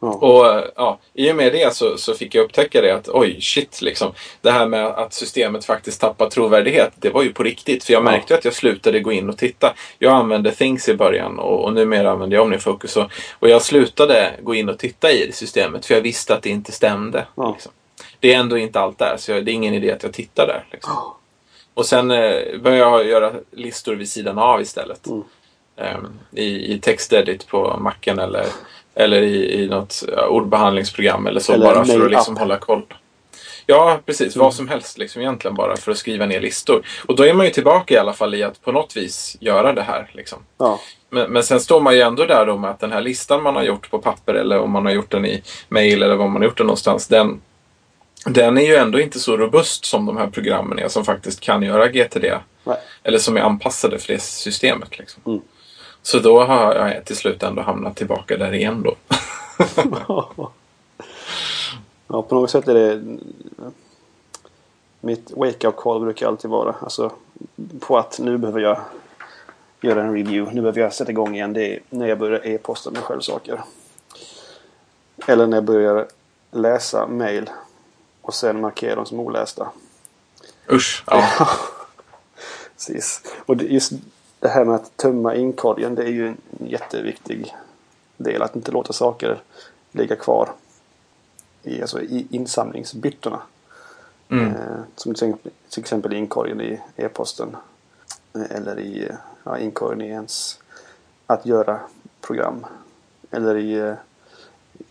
[0.00, 0.08] Ja.
[0.14, 3.82] Och ja, i och med det så, så fick jag upptäcka det att oj, shit
[3.82, 4.12] liksom.
[4.40, 7.84] Det här med att systemet faktiskt tappar trovärdighet, det var ju på riktigt.
[7.84, 8.04] För jag Ja.
[8.04, 9.74] märkte att jag slutade gå in och titta.
[9.98, 12.96] Jag använde Things i början och, och numera använder jag OmniFocus.
[12.96, 16.50] Och, och jag slutade gå in och titta i systemet för jag visste att det
[16.50, 17.26] inte stämde.
[17.34, 17.52] Ja.
[17.52, 17.72] Liksom.
[18.20, 20.46] Det är ändå inte allt där, så jag, det är ingen idé att jag tittar
[20.46, 20.64] där.
[20.72, 20.92] Liksom.
[20.96, 21.16] Ja.
[21.74, 25.06] Och sen eh, började jag göra listor vid sidan av istället.
[25.06, 25.22] Mm.
[25.76, 28.46] Ehm, I, I textedit på macken eller,
[29.00, 31.52] eller i, i något ordbehandlingsprogram eller så.
[31.52, 32.82] Eller bara för att liksom hålla koll.
[33.70, 34.36] Ja, precis.
[34.36, 34.44] Mm.
[34.44, 36.82] Vad som helst liksom egentligen bara för att skriva ner listor.
[37.06, 39.72] Och då är man ju tillbaka i alla fall i att på något vis göra
[39.72, 40.10] det här.
[40.12, 40.38] Liksom.
[40.58, 40.80] Ja.
[41.10, 43.56] Men, men sen står man ju ändå där då med att den här listan man
[43.56, 46.42] har gjort på papper eller om man har gjort den i mail eller var man
[46.42, 47.08] har gjort den någonstans.
[47.08, 47.40] Den,
[48.26, 51.62] den är ju ändå inte så robust som de här programmen är som faktiskt kan
[51.62, 52.24] göra GTD.
[52.64, 52.76] Nej.
[53.02, 54.98] Eller som är anpassade för det systemet.
[54.98, 55.22] Liksom.
[55.26, 55.40] Mm.
[56.02, 58.94] Så då har jag till slut ändå hamnat tillbaka där igen då.
[62.08, 63.18] ja, på något sätt är det...
[65.00, 67.12] Mitt wake-up call brukar alltid vara alltså,
[67.80, 68.80] på att nu behöver jag
[69.80, 70.54] göra en review.
[70.54, 71.52] Nu behöver jag sätta igång igen.
[71.52, 73.60] Det är när jag börjar e-posta mig själv saker.
[75.26, 76.08] Eller när jag börjar
[76.50, 77.50] läsa mail
[78.22, 79.68] och sen markera dem som olästa.
[80.70, 81.04] Usch.
[81.06, 81.28] Ja.
[82.76, 83.22] Precis.
[83.46, 83.92] Och just
[84.40, 87.54] det här med att tömma inkorgen det är ju en jätteviktig
[88.16, 88.42] del.
[88.42, 89.42] Att inte låta saker
[89.92, 90.52] ligga kvar
[91.62, 93.42] i, alltså, i insamlingsbyttorna.
[94.28, 94.46] Mm.
[94.46, 97.56] Eh, som till exempel, inkorgen i e-posten.
[98.34, 99.08] Eh, eller i
[99.44, 100.58] ja, inkorgen i ens
[101.26, 101.80] att göra
[102.20, 102.66] program.
[103.30, 103.94] Eller i, eh,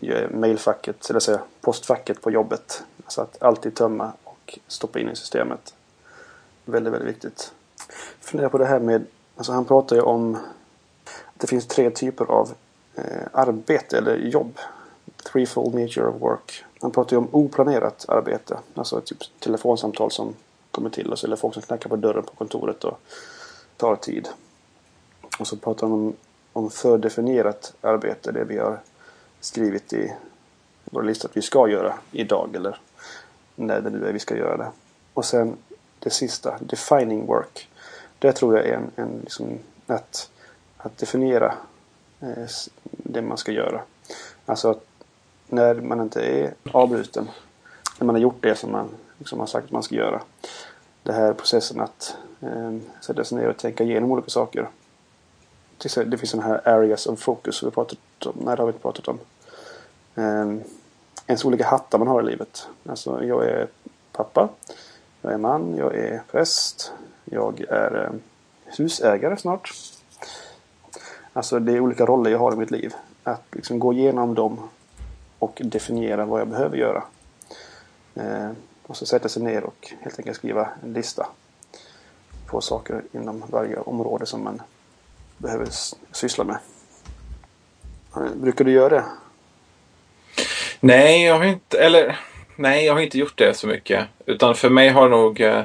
[0.00, 2.82] i mailfacket, eller säga postfacket på jobbet.
[3.04, 5.74] Alltså att alltid tömma och stoppa in i systemet.
[6.64, 7.52] Väldigt, väldigt viktigt.
[8.20, 9.06] Fundera på det här med,
[9.40, 10.34] alltså han pratar ju om
[11.04, 12.52] att det finns tre typer av
[12.94, 14.58] eh, arbete eller jobb.
[15.32, 16.64] Threefold nature of work.
[16.80, 18.58] Han pratar ju om oplanerat arbete.
[18.74, 20.34] Alltså typ telefonsamtal som
[20.70, 23.00] kommer till oss eller folk som knackar på dörren på kontoret och
[23.76, 24.28] tar tid.
[25.38, 26.16] Och så pratar han om,
[26.52, 28.32] om fördefinierat arbete.
[28.32, 28.80] Det vi har
[29.40, 30.12] skrivit i
[30.84, 32.80] vår lista att vi ska göra idag eller
[33.54, 34.70] när det nu är vi ska göra det.
[35.14, 35.56] Och sen
[35.98, 37.69] det sista, defining work.
[38.20, 40.30] Det tror jag är en, en liksom, att,
[40.76, 41.54] att definiera
[42.20, 42.46] eh,
[42.90, 43.80] det man ska göra.
[44.46, 44.84] Alltså att
[45.46, 47.30] när man inte är avbruten.
[47.98, 50.20] När man har gjort det som man liksom har sagt att man ska göra.
[51.02, 54.68] Det här processen att eh, sätta sig ner och tänka igenom olika saker.
[55.78, 57.62] Det finns sådana här areas of focus.
[57.62, 59.18] Vi har pratat om, nej, det har vi inte pratat om.
[60.14, 60.66] Eh,
[61.26, 62.68] ens olika hattar man har i livet.
[62.88, 63.68] Alltså jag är
[64.12, 64.48] pappa.
[65.22, 65.76] Jag är man.
[65.76, 66.92] Jag är präst.
[67.32, 68.10] Jag är eh,
[68.78, 69.72] husägare snart.
[71.32, 72.94] Alltså det är olika roller jag har i mitt liv.
[73.24, 74.68] Att liksom gå igenom dem
[75.38, 77.02] och definiera vad jag behöver göra.
[78.14, 78.50] Eh,
[78.86, 81.26] och så sätta sig ner och helt enkelt skriva en lista
[82.46, 84.62] på saker inom varje område som man
[85.38, 85.68] behöver
[86.12, 86.58] syssla med.
[88.16, 89.04] Eh, brukar du göra det?
[90.80, 92.18] Nej, jag har inte, eller
[92.56, 94.06] nej, jag har inte gjort det så mycket.
[94.26, 95.64] Utan för mig har nog eh,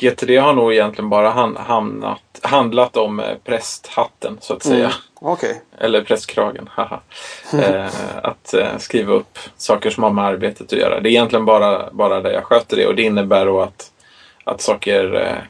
[0.00, 4.84] GTD har nog egentligen bara hamnat, handlat om eh, prästhatten så att säga.
[4.84, 5.32] Mm.
[5.32, 5.54] Okay.
[5.78, 7.00] Eller prästkragen, haha.
[7.52, 7.86] eh,
[8.22, 11.00] att eh, skriva upp saker som har med arbetet att göra.
[11.00, 13.90] Det är egentligen bara, bara där jag sköter det och det innebär då att,
[14.44, 15.42] att saker eh,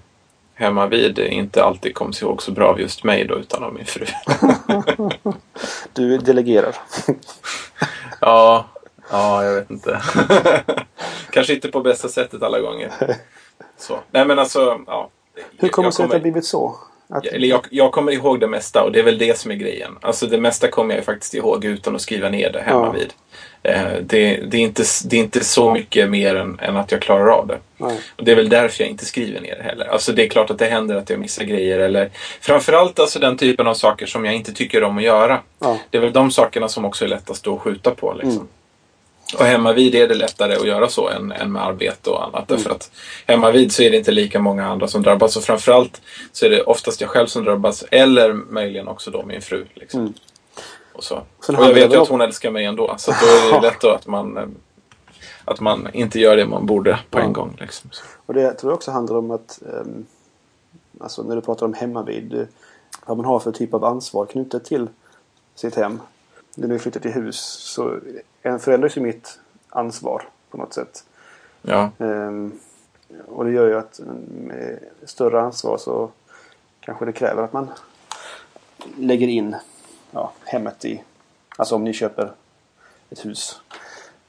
[0.54, 3.74] hemma vid inte alltid kommer sig ihåg så bra av just mig då utan av
[3.74, 4.06] min fru.
[5.92, 6.76] du delegerar.
[8.20, 8.66] ja,
[9.10, 10.00] ja, jag vet inte.
[11.30, 12.92] Kanske inte på bästa sättet alla gånger.
[13.76, 13.98] Så.
[14.10, 15.08] Nej men alltså, ja.
[15.58, 16.76] Hur kommer det sig att det har blivit så?
[17.12, 17.26] Att...
[17.26, 19.98] Eller jag, jag, kommer ihåg det mesta och det är väl det som är grejen.
[20.00, 22.92] Alltså det mesta kommer jag faktiskt ihåg utan att skriva ner det hemma ja.
[22.92, 23.12] vid.
[23.62, 27.02] Eh, det, det, är inte, det är inte så mycket mer än, än att jag
[27.02, 27.58] klarar av det.
[28.16, 29.86] Och det är väl därför jag inte skriver ner det heller.
[29.86, 31.78] Alltså det är klart att det händer att jag missar grejer.
[31.78, 35.40] Eller framförallt alltså den typen av saker som jag inte tycker om att göra.
[35.58, 35.78] Ja.
[35.90, 38.12] Det är väl de sakerna som också är lättast att skjuta på.
[38.12, 38.32] Liksom.
[38.32, 38.48] Mm.
[39.38, 42.50] Och hemma vid är det lättare att göra så än, än med arbete och annat.
[42.50, 42.62] Mm.
[42.62, 42.90] Därför att
[43.26, 45.36] hemma vid så är det inte lika många andra som drabbas.
[45.36, 46.00] Och framförallt
[46.32, 47.84] så är det oftast jag själv som drabbas.
[47.90, 49.66] Eller möjligen också då min fru.
[49.74, 50.00] Liksom.
[50.00, 50.12] Mm.
[50.92, 51.14] Och, så.
[51.14, 52.94] och jag vet ju att hon älskar mig ändå.
[52.98, 54.56] Så då är det lätt att man,
[55.44, 57.22] att man inte gör det man borde på ja.
[57.22, 57.56] en gång.
[57.60, 57.90] Liksom.
[58.26, 60.06] Och det tror jag också handlar om att um,
[61.00, 62.46] alltså när du pratar om hemmavid.
[63.06, 64.88] Vad man har för typ av ansvar knutet till
[65.54, 66.00] sitt hem.
[66.54, 67.98] När du flyttar till hus så
[68.42, 71.04] förändras ju mitt ansvar på något sätt.
[71.62, 71.90] Ja.
[71.98, 72.60] Um,
[73.26, 74.00] och det gör ju att
[74.46, 76.10] med större ansvar så
[76.80, 77.70] kanske det kräver att man
[78.96, 79.56] lägger in
[80.10, 81.02] ja, hemmet i...
[81.56, 82.32] Alltså om ni köper
[83.10, 83.60] ett hus.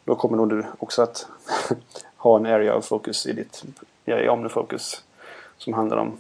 [0.06, 1.28] Då kommer nog du också att
[2.18, 3.64] ha en area of focus i ditt
[4.06, 5.04] ja, i OmniFocus.
[5.58, 6.18] Som handlar om,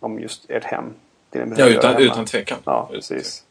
[0.00, 0.94] om just ert hem.
[1.30, 2.58] Det ja, utan, utan tvekan.
[2.64, 3.44] Ja, precis.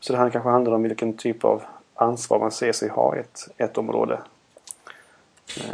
[0.00, 1.62] Så det här kanske handlar om vilken typ av
[1.94, 4.18] ansvar man ser sig ha i ett, ett område.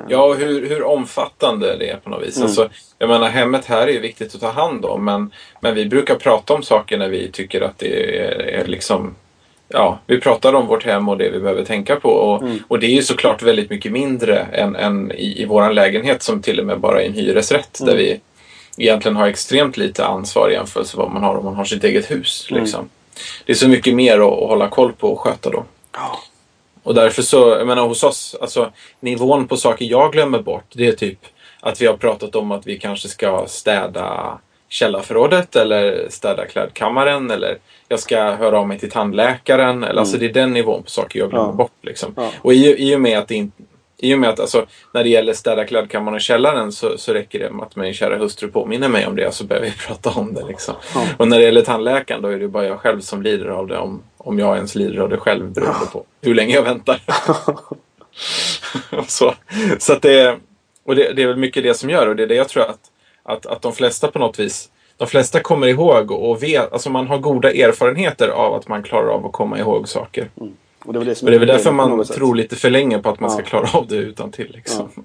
[0.08, 2.36] Ja, och hur, hur omfattande det är på något vis.
[2.36, 2.46] Mm.
[2.46, 5.04] Alltså, jag menar, hemmet här är ju viktigt att ta hand om.
[5.04, 9.14] Men, men vi brukar prata om saker när vi tycker att det är, är liksom...
[9.68, 12.08] Ja, vi pratar om vårt hem och det vi behöver tänka på.
[12.08, 12.58] Och, mm.
[12.68, 16.42] och det är ju såklart väldigt mycket mindre än, än i, i vår lägenhet som
[16.42, 17.80] till och med bara är en hyresrätt.
[17.80, 17.90] Mm.
[17.90, 18.20] Där vi
[18.76, 21.84] egentligen har extremt lite ansvar i jämförelse med vad man har om man har sitt
[21.84, 22.46] eget hus.
[22.50, 22.62] Mm.
[22.62, 22.88] Liksom.
[23.44, 25.64] Det är så mycket mer att, att hålla koll på och sköta då.
[25.92, 26.18] Ja.
[26.82, 30.86] Och därför så, jag menar hos oss, alltså nivån på saker jag glömmer bort, det
[30.86, 31.18] är typ
[31.60, 37.58] att vi har pratat om att vi kanske ska städa källarförrådet eller städa klädkammaren eller
[37.88, 39.76] jag ska höra av mig till tandläkaren.
[39.76, 39.98] Eller, mm.
[39.98, 41.52] Alltså det är den nivån på saker jag glömmer ja.
[41.52, 41.72] bort.
[41.82, 42.14] Liksom.
[42.16, 42.30] Ja.
[42.42, 43.62] Och i, i och med att inte
[44.02, 47.38] i och med att alltså, när det gäller städa klädkammaren och källaren så, så räcker
[47.38, 50.34] det med att min kära hustru påminner mig om det så behöver vi prata om
[50.34, 50.44] det.
[50.44, 50.74] Liksom.
[50.94, 51.06] Ja.
[51.16, 53.78] Och när det gäller tandläkaren då är det bara jag själv som lider av det.
[53.78, 57.02] Om, om jag ens lider av det själv beroende på hur länge jag väntar.
[59.06, 59.34] så
[59.78, 60.38] så det,
[60.84, 62.62] och det, det, är väl mycket det som gör och det är det jag tror
[62.62, 62.90] att,
[63.22, 67.06] att, att de flesta på något vis de flesta kommer ihåg och vet, alltså man
[67.06, 70.30] har goda erfarenheter av att man klarar av att komma ihåg saker.
[70.40, 70.52] Mm.
[70.84, 73.20] Och det är väl, det är väl därför man tror lite för länge på att
[73.20, 73.36] man ja.
[73.36, 74.52] ska klara av det utan till.
[74.52, 74.88] Liksom.
[74.96, 75.02] Ja.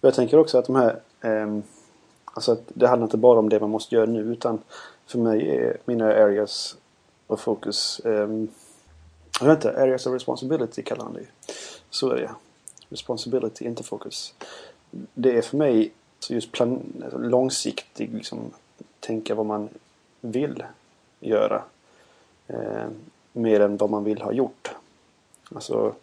[0.00, 1.58] Jag tänker också att de här eh,
[2.34, 4.58] Alltså att det handlar inte bara om det man måste göra nu utan
[5.06, 6.76] för mig är mina areas
[7.34, 8.28] of focus eh,
[9.40, 11.26] Jag vet inte, areas of responsibility kallar han det
[11.90, 12.30] Så är det
[12.88, 14.34] Responsibility, inte focus.
[15.14, 18.50] Det är för mig så just plan, alltså långsiktig liksom,
[19.00, 19.68] tänka vad man
[20.20, 20.64] vill
[21.20, 21.62] göra.
[22.46, 22.86] Eh,
[23.32, 24.70] mer än vad man vill ha gjort.
[25.54, 25.94] Alltså,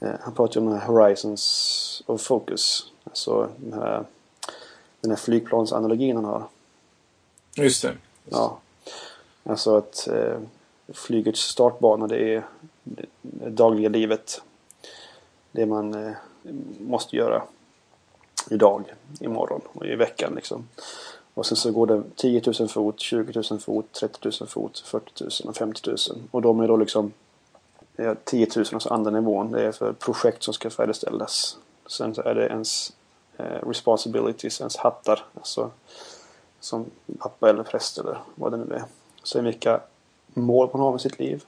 [0.00, 2.92] eh, han pratar ju om här Horizons of Focus.
[3.04, 4.04] Alltså den här,
[5.00, 6.44] den här flygplansanalogin han har.
[7.54, 7.88] Just det.
[7.88, 7.98] Just.
[8.24, 8.58] Ja.
[9.48, 10.38] Alltså att eh,
[10.88, 12.46] flygets startbana det är
[12.82, 13.06] det
[13.50, 14.42] dagliga livet.
[15.52, 16.12] Det man eh,
[16.80, 17.42] måste göra
[18.50, 20.68] idag, imorgon och i veckan liksom.
[21.34, 25.24] Och sen så går det 10 000 fot, 20 000 fot, 30 000 fot, 40
[25.24, 25.96] 000 och 50 000.
[26.30, 27.12] Och de är då liksom
[28.24, 29.52] 10 000, alltså andra nivån.
[29.52, 31.58] Det är för projekt som ska färdigställas.
[31.86, 32.92] Sen så är det ens
[33.36, 35.24] eh, responsibilities, ens hattar.
[35.34, 35.70] Alltså
[36.60, 36.86] som
[37.18, 38.84] pappa eller präst eller vad det nu är.
[39.28, 39.80] Sen vilka
[40.34, 41.44] mål man har med sitt liv.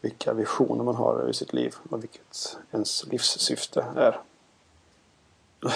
[0.00, 4.20] Vilka visioner man har över sitt liv och vilket ens livssyfte är.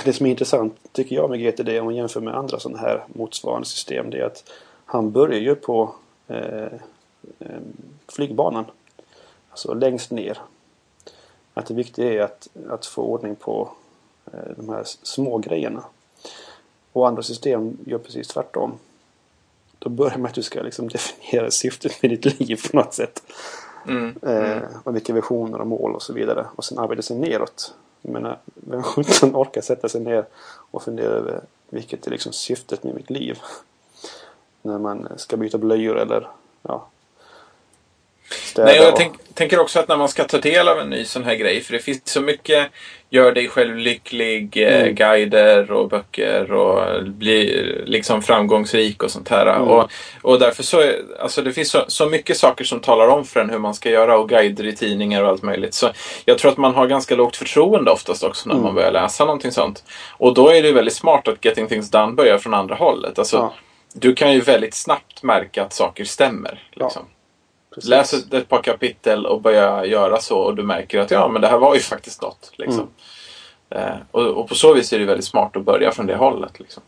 [0.04, 3.04] Det som är intressant tycker jag med GTD om man jämför med andra sådana här
[3.06, 4.50] motsvarande system det är att
[4.84, 5.94] han börjar ju på
[6.28, 6.72] eh,
[7.38, 7.60] eh
[8.08, 8.64] flygbanan.
[9.50, 10.38] Alltså längst ner.
[11.54, 13.70] Att det viktiga är att, att få ordning på
[14.32, 15.84] eh, de här små grejerna.
[16.92, 18.78] Och andra system gör precis tvärtom.
[19.78, 23.22] Då börjar med att du ska liksom definiera syftet med ditt liv på något sätt.
[23.88, 24.42] Mm, mm.
[24.42, 26.46] Eh, och vilka visioner och mål och så vidare.
[26.56, 27.74] Och sen arbeta sig neråt.
[28.02, 30.26] Jag menar, vem sjutton orkar sätta sig ner
[30.70, 33.38] och fundera över vilket är liksom syftet med mitt liv?
[34.62, 36.28] När man ska byta blöjor eller
[36.62, 36.86] ja,
[38.56, 41.24] Nej, jag tänk, tänker också att när man ska ta del av en ny sån
[41.24, 42.70] här grej, för det finns så mycket
[43.14, 44.94] gör dig själv lycklig, eh, mm.
[44.94, 49.46] guider och böcker och bli liksom framgångsrik och sånt här.
[49.46, 49.62] Mm.
[49.62, 49.90] Och,
[50.22, 53.50] och därför så, alltså det finns så, så mycket saker som talar om för en
[53.50, 55.74] hur man ska göra och guider i tidningar och allt möjligt.
[55.74, 55.90] Så
[56.24, 58.64] jag tror att man har ganska lågt förtroende oftast också när mm.
[58.64, 59.84] man börjar läsa någonting sånt.
[60.10, 63.18] Och då är det väldigt smart att Getting Things Done börjar från andra hållet.
[63.18, 63.54] Alltså, ja.
[63.94, 66.62] Du kan ju väldigt snabbt märka att saker stämmer.
[66.72, 67.02] Liksom.
[67.06, 67.13] Ja.
[67.74, 67.90] Precis.
[67.90, 71.42] Läs ett, ett par kapitel och börja göra så och du märker att ja, men
[71.42, 72.52] det här var ju faktiskt något.
[72.56, 72.88] Liksom.
[73.70, 73.88] Mm.
[73.88, 76.60] Eh, och, och, på så vis är det väldigt smart att börja från det hållet.
[76.60, 76.82] Liksom.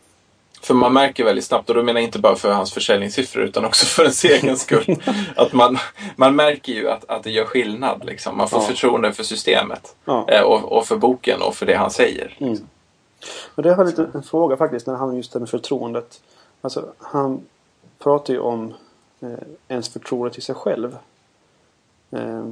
[0.61, 3.65] För man märker väldigt snabbt, och då menar jag inte bara för hans försäljningssiffror utan
[3.65, 4.95] också för ens egen skull.
[5.35, 5.77] att man,
[6.15, 8.05] man märker ju att, att det gör skillnad.
[8.05, 8.37] Liksom.
[8.37, 8.65] Man får ja.
[8.65, 9.95] förtroende för systemet.
[10.05, 10.29] Ja.
[10.29, 12.35] Eh, och, och, för boken och för det han säger.
[12.37, 12.51] Mm.
[12.51, 12.69] Liksom.
[13.55, 16.21] Men det har lite en fråga faktiskt när han just det med förtroendet.
[16.61, 17.41] Alltså, han
[17.99, 18.73] pratar ju om
[19.19, 20.97] Eh, ens förtroende till sig själv.
[22.11, 22.47] Eh,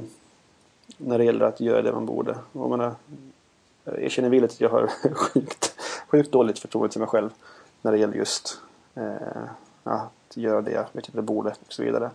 [0.96, 2.38] när det gäller att göra det man borde.
[2.52, 2.94] Och menar,
[3.84, 5.74] jag känner villigt att jag har sjukt,
[6.08, 7.30] sjukt dåligt förtroende till mig själv.
[7.82, 8.60] När det gäller just
[8.94, 9.44] eh,
[9.84, 12.10] att göra det jag vet att jag borde och så vidare.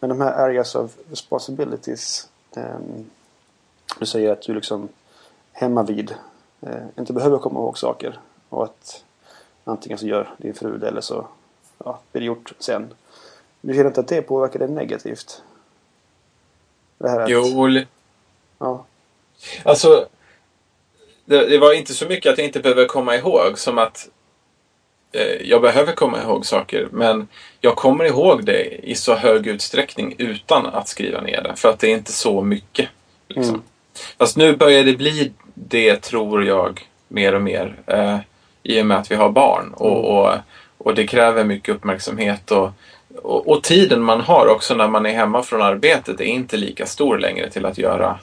[0.00, 2.28] Men de här areas of responsibilities.
[2.56, 2.78] Eh,
[3.98, 4.88] du säger att du liksom
[5.52, 6.14] hemma vid
[6.60, 8.20] eh, inte behöver komma ihåg saker.
[8.48, 9.04] Och att
[9.64, 11.26] antingen så gör din fru det eller så
[11.78, 12.94] ja, blir det gjort sen.
[13.60, 15.42] Du känner inte att det påverkar dig negativt?
[16.98, 17.30] Det här att...
[17.30, 17.68] Jo.
[18.58, 18.84] Ja.
[19.62, 20.06] Alltså.
[21.24, 24.08] Det, det, var inte så mycket att jag inte behöver komma ihåg som att
[25.12, 26.88] eh, jag behöver komma ihåg saker.
[26.92, 27.28] Men
[27.60, 31.56] jag kommer ihåg det i så hög utsträckning utan att skriva ner det.
[31.56, 32.88] För att det är inte så mycket.
[33.28, 33.54] Liksom.
[33.54, 33.62] Mm.
[34.18, 37.76] Fast nu börjar det bli det, tror jag, mer och mer.
[37.86, 38.18] Eh,
[38.62, 39.72] I och med att vi har barn.
[39.74, 40.04] Och, mm.
[40.04, 40.38] och,
[40.78, 42.50] och det kräver mycket uppmärksamhet.
[42.50, 42.70] och
[43.22, 46.86] och, och, tiden man har också när man är hemma från arbetet är inte lika
[46.86, 48.18] stor längre till att göra,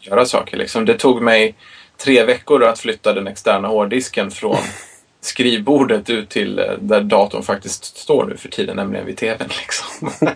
[0.00, 0.56] göra saker.
[0.56, 0.84] Liksom.
[0.84, 1.54] Det tog mig
[1.96, 4.56] tre veckor att flytta den externa hårddisken från
[5.20, 9.48] skrivbordet ut till eh, där datorn faktiskt står nu för tiden, nämligen vid tvn.
[9.48, 10.10] Liksom.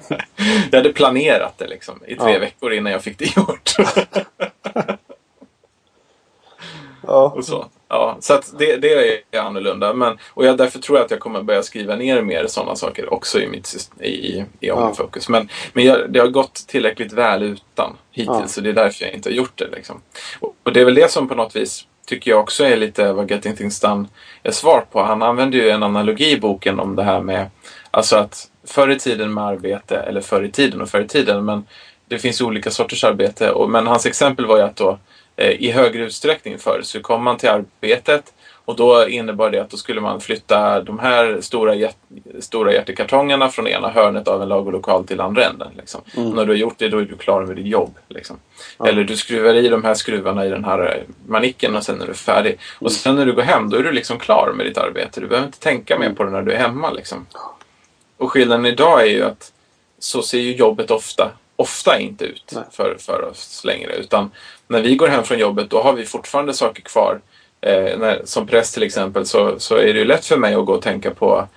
[0.70, 2.38] jag hade planerat det liksom, i tre Ja.
[2.38, 3.74] veckor innan jag fick det gjort.
[7.06, 7.32] Ja.
[7.36, 7.66] och så.
[7.92, 9.94] Ja, så det, det är annorlunda.
[9.94, 13.12] Men, och jag, därför tror jag att jag kommer börja skriva ner mer sådana saker
[13.12, 15.28] också i, mitt, i, i, OmniFocus.
[15.28, 18.48] Men, men jag, det har gått tillräckligt väl utan hittills Ja.
[18.48, 19.68] så det är därför jag inte har gjort det.
[19.72, 20.00] Liksom.
[20.40, 23.12] Och, och det är väl det som på något vis tycker jag också är lite
[23.12, 24.08] vad Getting Things Done
[24.42, 25.02] är svar på.
[25.02, 27.50] Han använder ju en analogi i boken om det här med
[27.90, 31.44] alltså att förr i tiden med arbete, eller förr i tiden och förr i tiden,
[31.44, 31.64] men
[32.08, 33.50] det finns olika sorters arbete.
[33.50, 34.98] Och, men hans exempel var ju att då
[35.50, 38.32] i högre utsträckning förr så kom man till arbetet
[38.64, 41.96] och då innebar det att då skulle man flytta de här stora, hjärt,
[42.40, 45.68] stora hjärtekartongerna från ena hörnet av en lagerlokal till andra änden.
[45.76, 46.00] Liksom.
[46.16, 47.94] Och när du har gjort det då är du klar med ditt jobb.
[48.08, 48.36] Liksom.
[48.84, 52.06] Eller du skruvar i de här skruvarna i den här eh, manicken och sen är
[52.06, 52.58] du färdig.
[52.78, 55.20] Och sen när du går hem då är du liksom klar med ditt arbete.
[55.20, 56.90] Du behöver inte tänka mer på det när du är hemma.
[56.90, 57.26] Liksom.
[58.16, 59.52] Och skillnaden idag är ju att
[59.98, 63.94] så ser ju jobbet ofta, ofta inte ut för, för oss längre.
[63.94, 64.30] Utan
[64.72, 67.20] när vi går hem från jobbet då har vi fortfarande saker kvar.
[67.60, 70.66] Eh, när, som präst till exempel så, så är det ju lätt för mig att
[70.66, 71.48] gå och tänka på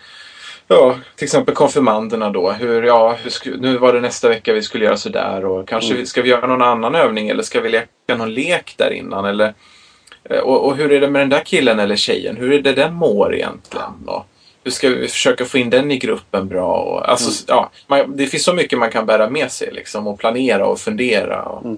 [0.67, 2.51] Ja, till exempel konfirmanderna då.
[2.51, 5.99] Hur, ja, hur nu var det nästa vecka vi skulle göra sådär och kanske Mm.
[6.01, 9.25] vi- ska vi göra någon annan övning eller ska vi leka någon lek där innan?
[9.25, 9.53] Eller,
[10.29, 12.37] eh, och, och hur är det med den där killen eller tjejen?
[12.37, 13.93] Hur är det den mår egentligen?
[14.07, 14.25] Och
[14.63, 16.73] hur ska vi försöka få in den i gruppen bra?
[16.77, 17.59] Och, alltså, Mm.
[17.59, 20.79] ja, man, det finns så mycket man kan bära med sig liksom, och planera och
[20.79, 21.41] fundera.
[21.43, 21.77] Och, Mm.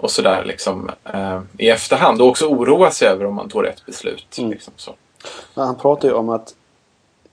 [0.00, 2.20] Och sådär liksom, eh, i efterhand.
[2.20, 4.38] Och också oroa sig över om man tog rätt beslut.
[4.38, 4.50] Mm.
[4.50, 4.94] Liksom, så.
[5.54, 6.54] Men Han pratar ju om att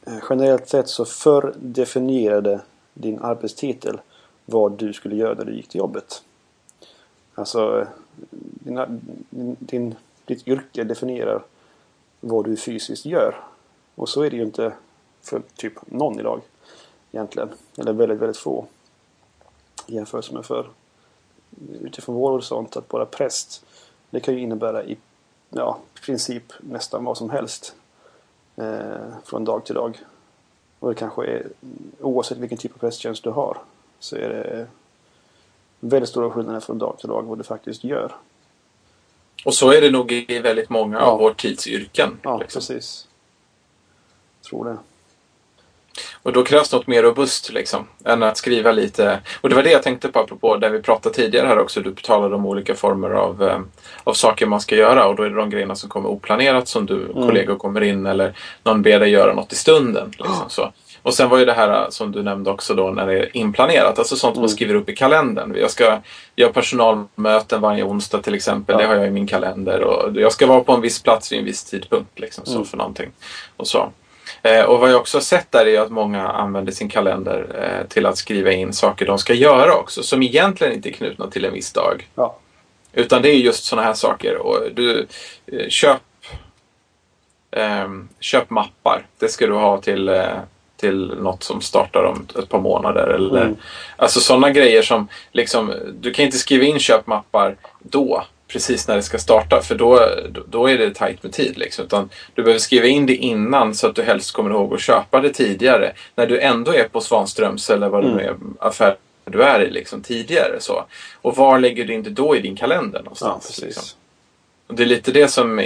[0.05, 2.61] eh, generellt sett så förr definierade
[2.93, 3.99] din arbetstitel
[4.45, 6.21] vad du skulle göra när du gick till jobbet.
[7.35, 7.87] Alltså
[8.39, 8.85] dina,
[9.29, 11.43] din, din, ditt yrke definierar
[12.19, 13.35] vad du fysiskt gör.
[13.95, 14.73] Och så är det ju inte
[15.21, 16.41] för typ någon idag
[17.11, 17.49] egentligen.
[17.77, 18.65] Eller väldigt, väldigt få.
[19.87, 20.69] I jämförelse med förr.
[21.81, 23.65] Utifrån vår horisont att vara präst
[24.09, 24.97] det kan ju innebära i
[25.49, 27.75] ja, princip nästan vad som helst
[28.55, 29.99] eh, från dag till dag.
[30.79, 31.47] Och det kanske är
[32.01, 33.57] oavsett vilken typ av prästtjänst du har
[33.99, 34.67] så är det
[35.79, 38.15] väldigt stora skillnader från dag till dag vad du faktiskt gör.
[39.45, 41.03] Och så är det nog i väldigt många Ja.
[41.05, 42.19] av vår tids yrken.
[42.23, 42.59] Ja, liksom.
[42.59, 43.07] precis.
[44.49, 44.77] Tror det.
[46.23, 49.19] Och då krävs något mer robust liksom, än att skriva lite.
[49.41, 51.81] Och det var det jag tänkte på apropå där vi pratade tidigare här också.
[51.81, 53.59] Du talade om olika former av, eh,
[54.03, 56.85] av saker man ska göra och då är det de grejerna som kommer oplanerat som
[56.85, 58.33] du kollegor kommer in eller
[58.63, 60.11] någon ber dig göra något i stunden.
[60.17, 60.71] Liksom, så.
[61.01, 63.37] Och sen var ju det här eh, som du nämnde också då när det är
[63.37, 65.55] inplanerat, alltså sånt man skriver upp i kalendern.
[65.59, 65.99] Jag ska
[66.35, 68.81] göra personalmöten varje onsdag till exempel, Ja.
[68.81, 69.81] det har jag i min kalender.
[69.81, 72.77] Och jag ska vara på en viss plats vid en viss tidpunkt liksom, så för
[72.77, 73.11] någonting.
[73.57, 73.89] Och så.
[74.47, 77.87] Eh, och vad jag också har sett där är att många använder sin kalender eh,
[77.87, 81.45] till att skriva in saker de ska göra också, som egentligen inte är knutna till
[81.45, 82.09] en viss dag.
[82.15, 82.37] Ja.
[82.93, 84.37] Utan det är just sådana här saker.
[84.37, 85.07] Och du,
[85.45, 86.01] eh, köp,
[87.51, 89.05] ehm, köp mappar.
[89.19, 90.21] Det ska du ha till,
[90.77, 93.07] till något som startar om ett par månader.
[93.07, 93.55] Eller, Mm.
[93.95, 98.23] Alltså sådana grejer som liksom, du kan inte skriva in köpmappar då.
[98.47, 100.09] Precis när det ska starta för då,
[100.47, 101.57] då- är det tajt med tid.
[101.57, 101.85] Liksom.
[101.85, 105.21] Utan du behöver skriva in det innan så att du helst kommer ihåg att köpa
[105.21, 105.93] det tidigare.
[106.15, 109.69] När du ändå är på Svanströms eller vad det nu är affär du är i
[109.69, 110.55] liksom, tidigare.
[110.59, 110.85] Så.
[111.21, 113.47] Och var lägger du in det då i din kalender Ja, någonstans?
[113.47, 113.63] precis.
[113.63, 113.83] liksom?
[114.67, 115.59] Och det är lite det som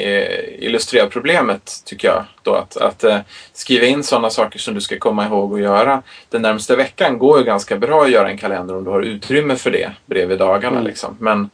[0.60, 2.24] illustrerar problemet, tycker jag.
[2.44, 3.18] Då, att att eh,
[3.54, 7.40] skriva in sådana saker som du ska komma ihåg att göra den närmaste veckan går
[7.40, 10.76] ju ganska bra att göra en kalender om du har utrymme för det bredvid dagarna.
[10.78, 10.88] Mm.
[10.88, 11.18] Liksom.
[11.20, 11.50] Men,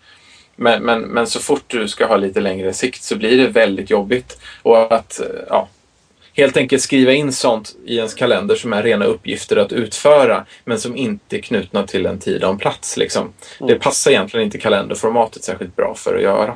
[0.60, 3.90] men, men, men så fort du ska ha lite längre sikt så blir det väldigt
[3.90, 4.38] jobbigt.
[4.64, 5.68] Och att eh, ja,
[6.34, 10.80] helt enkelt skriva in sånt i ens kalender som är rena uppgifter att utföra men
[10.80, 12.98] som inte är knutna till en tid och en plats.
[12.98, 13.34] Liksom.
[13.60, 16.56] Det passar egentligen inte kalenderformatet särskilt bra för att göra.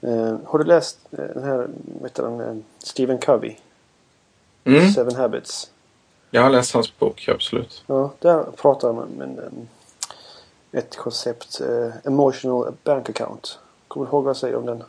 [0.00, 1.68] Eh, har du läst eh, den här
[2.14, 3.56] den, eh, Stephen Covey?
[4.64, 4.90] Mm.
[4.90, 5.70] Seven Habits.
[6.30, 7.82] Jag har läst hans bok, absolut.
[7.86, 9.68] Ja, där pratar man om en,
[10.74, 11.60] ett koncept.
[11.60, 13.58] Eh, emotional bank account.
[13.88, 14.82] Kommer du ihåg vad jag säger om den?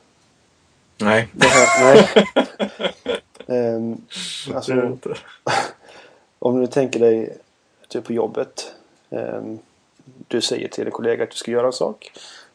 [0.98, 1.30] Nej.
[1.40, 2.26] Här, nej.
[3.48, 4.02] Em,
[4.56, 4.74] alltså,
[6.40, 7.38] om du tänker dig
[7.88, 8.74] typ på jobbet.
[9.10, 9.60] em,
[10.28, 12.12] du säger till en kollega att du ska göra en sak.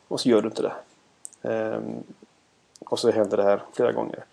[0.08, 0.72] Och så gör du inte det.
[1.50, 2.04] Em,
[2.78, 4.24] och så händer det här flera gånger.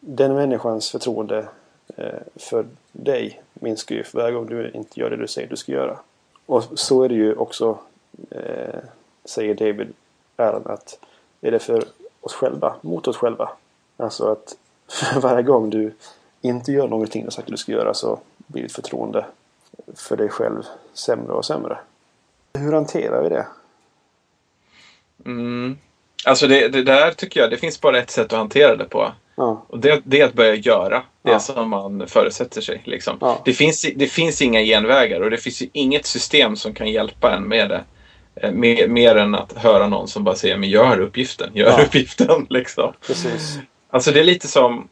[0.00, 1.48] Den människans förtroende
[1.96, 5.56] eh, för dig minskar ju för varje gång du inte gör det du säger du
[5.56, 5.98] ska göra.
[6.46, 7.78] Och så är det ju också,
[8.30, 8.80] eh,
[9.24, 9.92] säger David
[10.36, 10.98] Allen, att
[11.40, 11.84] är det för
[12.20, 13.50] oss själva, mot oss själva.
[13.96, 14.56] Alltså att
[15.22, 15.94] varje gång du
[16.40, 19.26] inte gör någonting du sagt att du ska göra så blir ditt förtroende
[19.94, 20.62] för dig själv
[20.92, 21.78] sämre och sämre.
[22.52, 23.46] Hur hanterar vi det?
[25.24, 25.78] Mm.
[26.24, 29.12] Alltså det, det där tycker jag, det finns bara ett sätt att hantera det på.
[29.34, 29.64] Ja.
[29.68, 31.38] Och det, det är att börja göra det Ja.
[31.40, 32.82] som man förutsätter sig.
[32.84, 33.18] Liksom.
[33.20, 33.42] Ja.
[33.44, 37.34] Det, finns, det finns inga genvägar och det finns ju inget system som kan hjälpa
[37.36, 37.84] en med det.
[38.42, 41.84] Eh, Mer, mer än att höra någon som bara säger men gör uppgiften, gör Ja.
[41.84, 42.46] uppgiften.
[42.50, 42.92] Liksom.
[43.06, 43.58] Precis.
[43.90, 44.88] Alltså det är lite som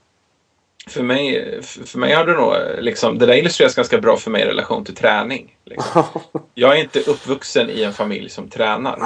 [0.89, 4.31] för mig, för mig har det nog, eh, liksom, det där illustreras ganska bra för
[4.31, 5.55] mig i relation till träning.
[5.65, 6.03] Liksom.
[6.55, 8.99] Jag är inte uppvuxen i en familj som tränar.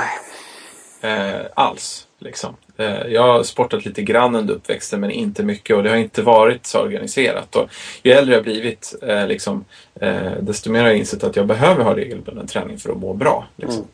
[1.00, 2.06] Eh, alls.
[2.18, 2.56] Liksom.
[2.76, 6.22] Eh, jag har sportat lite grann under uppväxten men inte mycket och det har inte
[6.22, 7.56] varit så organiserat.
[7.56, 7.68] Och
[8.02, 9.64] ju äldre jag blivit eh, liksom,
[10.00, 13.14] eh, desto mer har jag insett att jag behöver ha regelbunden träning för att må
[13.14, 13.46] bra.
[13.56, 13.80] Liksom.
[13.80, 13.86] Eh,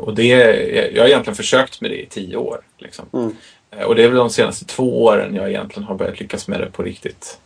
[0.00, 0.26] och det,
[0.94, 2.60] jag har egentligen försökt med det i tio år.
[2.78, 3.04] Liksom.
[3.12, 3.36] Mm.
[3.70, 6.60] Eh, Och det är väl de senaste två åren jag egentligen har börjat lyckas med
[6.60, 7.38] det på riktigt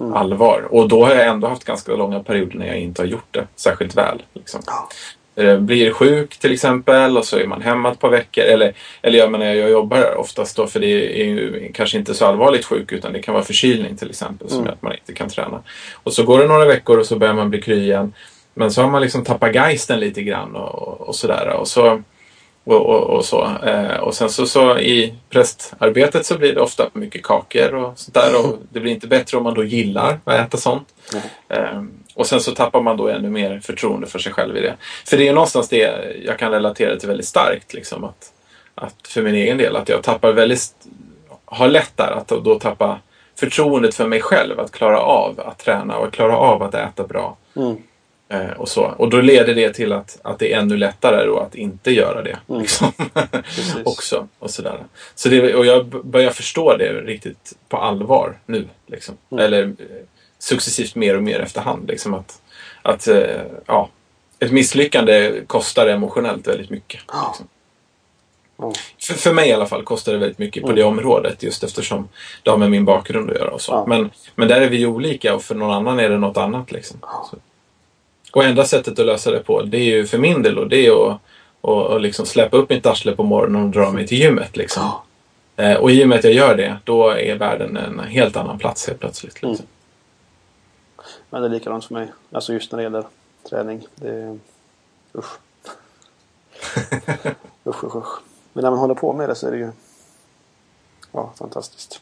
[0.00, 0.12] Mm.
[0.14, 0.68] allvar.
[0.70, 3.46] Och då har jag ändå haft ganska långa perioder när jag inte har gjort det
[3.56, 4.22] särskilt väl.
[4.34, 4.60] Liksom.
[4.66, 4.88] Ja.
[5.42, 8.44] Eh, Blir sjuk till exempel och så är man hemma ett par veckor.
[8.44, 8.72] Eller,
[9.02, 12.64] eller jag menar, jag jobbar oftast då för det är ju kanske inte så allvarligt
[12.64, 14.66] sjuk utan det kan vara förkylning till exempel som Mm.
[14.66, 15.62] gör att man inte kan träna.
[16.02, 18.12] Och så går det några veckor och så börjar man bli kry igen.
[18.54, 21.48] Men så har man liksom tappat geisten lite grann och, och, sådär.
[21.48, 22.02] Och så,
[22.64, 23.50] och, och, och, så.
[23.66, 28.14] Eh, och sen så, så i prästarbetet så blir det ofta mycket kakor och sånt
[28.14, 28.38] där.
[28.38, 30.88] Och det blir inte bättre om man då gillar att äta sånt.
[31.48, 31.82] Eh,
[32.14, 34.74] och sen så tappar man då ännu mer förtroende för sig själv i det.
[35.06, 37.74] För det är någonstans det jag kan relatera till väldigt starkt.
[37.74, 38.32] Liksom, att,
[38.74, 40.72] att för min egen del, att jag tappar väldigt,
[41.44, 43.00] har lättare att då tappa
[43.40, 47.36] förtroendet för mig själv att klara av att träna och klara av att äta bra.
[47.56, 47.76] Mm.
[48.32, 48.82] Eh, och, så.
[48.82, 52.22] och då leder det till att, att det är ännu lättare då att inte göra
[52.22, 52.38] det.
[52.48, 52.60] Mm.
[52.60, 52.92] Liksom.
[53.84, 54.28] Också.
[54.38, 54.84] Och, sådär.
[55.14, 58.68] Så det, och jag börjar förstå det riktigt på allvar nu.
[58.86, 59.16] Liksom.
[59.30, 59.44] Mm.
[59.44, 59.74] Eller eh,
[60.38, 61.88] successivt mer och mer efterhand.
[61.88, 62.40] Liksom att,
[62.82, 63.88] att eh, ja,
[64.38, 67.00] ett misslyckande kostar emotionellt väldigt mycket.
[67.00, 67.48] Liksom.
[68.58, 68.72] Ja.
[69.06, 70.76] För, för mig i alla fall kostar det väldigt mycket på Mm.
[70.76, 72.08] det området just eftersom
[72.42, 73.72] det har med min bakgrund att göra och så.
[73.72, 73.84] Ja.
[73.86, 76.72] Men, men där är vi olika och för någon annan är det något annat.
[76.72, 76.98] Liksom.
[77.30, 77.36] Så.
[78.32, 80.86] Och enda sättet att lösa det på det är ju för min del och det
[80.86, 81.20] är att
[81.60, 84.56] och, och liksom släppa upp mitt arsle på morgonen och dra mig till gymmet.
[84.56, 84.90] Liksom.
[85.56, 88.58] Eh, och i och med att jag gör det, då är världen en helt annan
[88.58, 89.42] plats helt plötsligt.
[89.42, 89.66] Liksom.
[91.30, 92.12] Men det är likadant för mig.
[92.32, 93.04] Alltså just när det gäller
[93.48, 93.86] träning.
[93.94, 94.38] Det är...
[95.14, 95.38] Usch.
[97.66, 98.18] usch, usch, usch.
[98.52, 99.70] Men när man håller på med det så är det ju
[101.12, 102.00] ja, fantastiskt.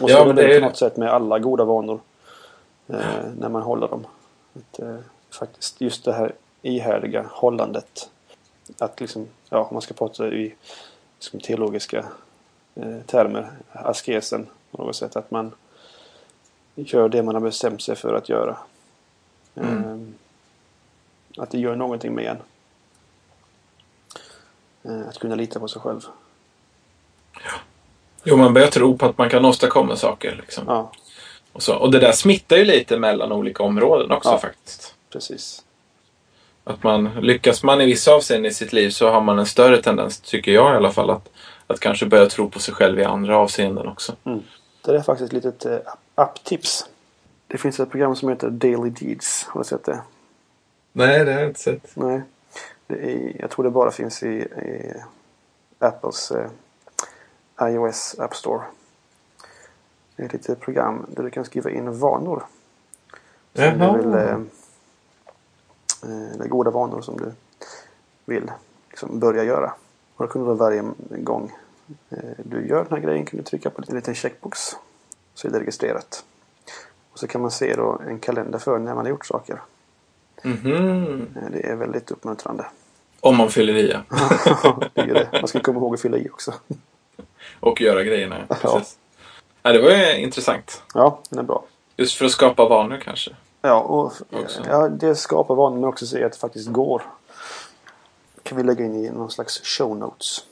[0.00, 2.00] Och så Ja, är det det på något sätt med alla goda vanor.
[2.88, 2.96] Eh,
[3.38, 4.06] när man håller dem.
[4.54, 4.96] Att, eh,
[5.32, 8.10] faktiskt just det här ihärdiga hållandet.
[8.78, 10.54] Att liksom, ja, om man ska prata i
[11.18, 12.04] liksom, teologiska
[12.74, 13.50] eh, termer.
[13.72, 15.16] Askesen på något sätt.
[15.16, 15.54] Att man
[16.74, 18.56] gör det man har bestämt sig för att göra.
[19.54, 19.84] Mm.
[21.36, 22.38] Eh, att det gör någonting med en.
[24.82, 26.00] Eh, att kunna lita på sig själv.
[28.24, 30.36] Jo, man börjar tro på att man kan åstadkomma saker.
[30.40, 30.64] Liksom.
[30.66, 30.92] Ja,
[31.52, 31.76] Och, så.
[31.76, 34.38] och det där smittar ju lite mellan olika områden också Ja.
[34.38, 34.91] faktiskt.
[35.12, 35.64] Precis.
[36.64, 39.82] Att man lyckas man i vissa avseenden i sitt liv så har man en större
[39.82, 41.28] tendens, tycker jag i alla fall, att,
[41.66, 44.16] att kanske börja tro på sig själv i andra avseenden också.
[44.84, 45.78] Det är faktiskt ett litet eh,
[46.14, 46.86] apptips.
[47.46, 49.46] Det finns ett program som heter Daily Deeds.
[49.48, 50.02] Har du sett det?
[50.92, 51.96] Nej, det har jag inte sett.
[51.96, 52.22] Nej.
[52.86, 54.94] Det är, jag tror det bara finns i, i
[55.78, 56.48] Apples eh,
[57.68, 58.62] iOS App Store.
[60.16, 62.42] Det är ett litet program där du kan skriva in vanor.
[63.54, 63.92] Som Jaha.
[63.92, 64.38] du vill, eh,
[66.02, 67.32] eller goda vanor som du
[68.24, 68.50] vill
[68.90, 69.72] liksom börja göra.
[70.16, 71.52] Och då kan du varje gång
[72.10, 74.76] eh, du gör den här grejen kan du trycka på en liten checkbox.
[75.34, 76.24] Så är det registrerat.
[77.12, 79.60] Och så kan man se då en kalender för när man har gjort saker.
[80.42, 81.26] Mhm.
[81.36, 82.66] Eh, Det är väldigt uppmuntrande.
[83.20, 84.02] Om man fyller i, ja.
[84.94, 85.28] det det.
[85.32, 86.54] Man ska komma ihåg att fylla i också.
[87.60, 88.46] Och göra grejerna.
[88.48, 88.54] Ja.
[88.54, 88.98] Precis.
[89.62, 90.82] Ja, det var ju intressant.
[90.94, 91.64] Ja, den är bra.
[91.96, 93.36] Just för att skapa vanor kanske.
[93.62, 94.12] Ja, och
[94.66, 97.02] ja, det skapar vanor men också se att det faktiskt går.
[98.42, 100.44] kan vi lägga in i någon slags show notes.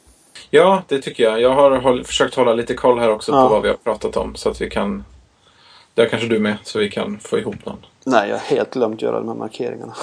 [0.50, 1.40] Ja, det tycker jag.
[1.40, 3.48] Jag har håll, försökt hålla lite koll här också Ja.
[3.48, 4.34] på vad vi har pratat om.
[4.36, 5.04] Så att vi kan...
[5.94, 7.86] Där kanske du med, så vi kan få ihop någon.
[8.06, 9.94] Nej, jag har helt glömt göra de här markeringarna.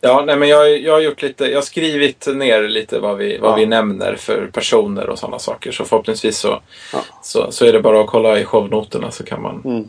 [0.00, 3.38] Ja, nej men jag, jag har gjort lite, jag har skrivit ner lite vad vi,
[3.38, 3.56] vad Ja.
[3.56, 5.72] vi nämner för personer och sådana saker.
[5.72, 6.60] Så förhoppningsvis så,
[6.92, 6.98] Ja.
[7.22, 9.88] så, så är det bara att kolla i shownoterna så kan man, Mm.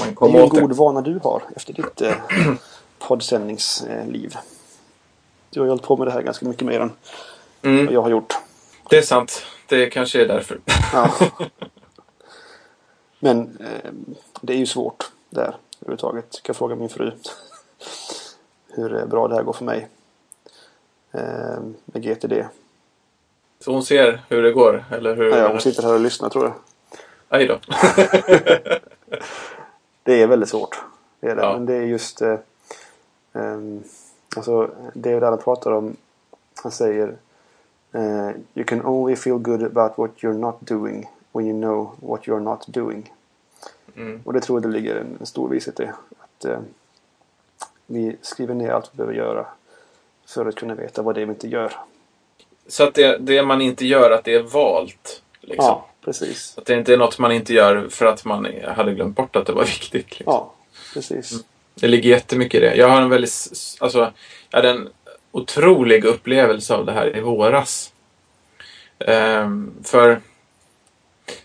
[0.00, 0.60] Man Det är ju en det.
[0.60, 2.14] god vana du har efter ditt eh,
[2.98, 4.36] poddsändningsliv.
[5.50, 6.92] Du har ju hållit på med det här ganska mycket mer än
[7.60, 8.34] vad Mm, jag har gjort.
[8.90, 9.42] det är sant.
[9.68, 10.60] Det kanske är därför.
[10.92, 11.10] Ja.
[13.18, 13.90] Men eh,
[14.40, 16.26] det är ju svårt där överhuvudtaget.
[16.32, 17.12] Jag kan fråga min fru
[18.74, 19.88] hur bra det här går för mig
[21.12, 22.32] eh, med GTD.
[23.64, 24.84] Så hon ser hur det går?
[24.90, 25.36] Eller hur?
[25.36, 26.54] Ja, hon sitter här och lyssnar tror jag.
[27.28, 27.58] Aj då.
[30.02, 30.82] det är väldigt svårt.
[31.20, 31.42] Det är det.
[31.42, 31.52] Ja.
[31.52, 32.38] Men det är just eh,
[33.32, 33.82] um,
[34.36, 35.96] alltså David Allen pratar om
[36.62, 37.16] han säger
[37.94, 42.20] uh, You can only feel good about what you're not doing when you know what
[42.20, 43.12] you're not doing.
[43.96, 44.20] Mm.
[44.24, 45.90] Och det tror jag det ligger en, en stor vishet i.
[46.18, 46.58] Att uh,
[47.86, 49.46] vi skriver ner allt vi behöver göra
[50.26, 51.72] för att kunna veta vad det är vi inte gör.
[52.66, 55.22] Så att det, det man inte gör, att det är valt.
[55.40, 55.64] Liksom.
[55.64, 56.54] Ja, precis.
[56.58, 59.46] Att det inte är något man inte gör för att man hade glömt bort att
[59.46, 60.18] det var viktigt.
[60.18, 60.24] Liksom.
[60.26, 60.54] Ja,
[60.94, 61.44] precis.
[61.74, 62.74] Det ligger jättemycket i det.
[62.74, 63.32] Jag har en väldigt,
[63.80, 64.12] alltså,
[64.50, 64.88] jag hade en
[65.32, 67.92] otrolig upplevelse av det här i våras.
[68.98, 70.20] Ehm, för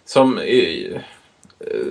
[0.06, 1.00] som i,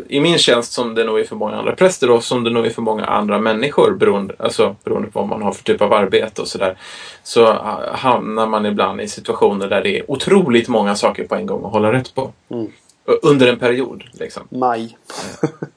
[0.09, 2.67] i min tjänst, som det nog är för många andra präster och som det nog
[2.67, 5.93] är för många andra människor beroende, alltså, beroende på vad man har för typ av
[5.93, 6.79] arbete och sådär.
[7.23, 7.53] Så
[7.93, 11.73] hamnar man ibland i situationer där det är otroligt många saker på en gång att
[11.73, 12.33] hålla rätt på.
[12.51, 12.67] Mm.
[13.23, 14.05] Under en period.
[14.13, 14.43] Liksom.
[14.51, 14.99] Maj.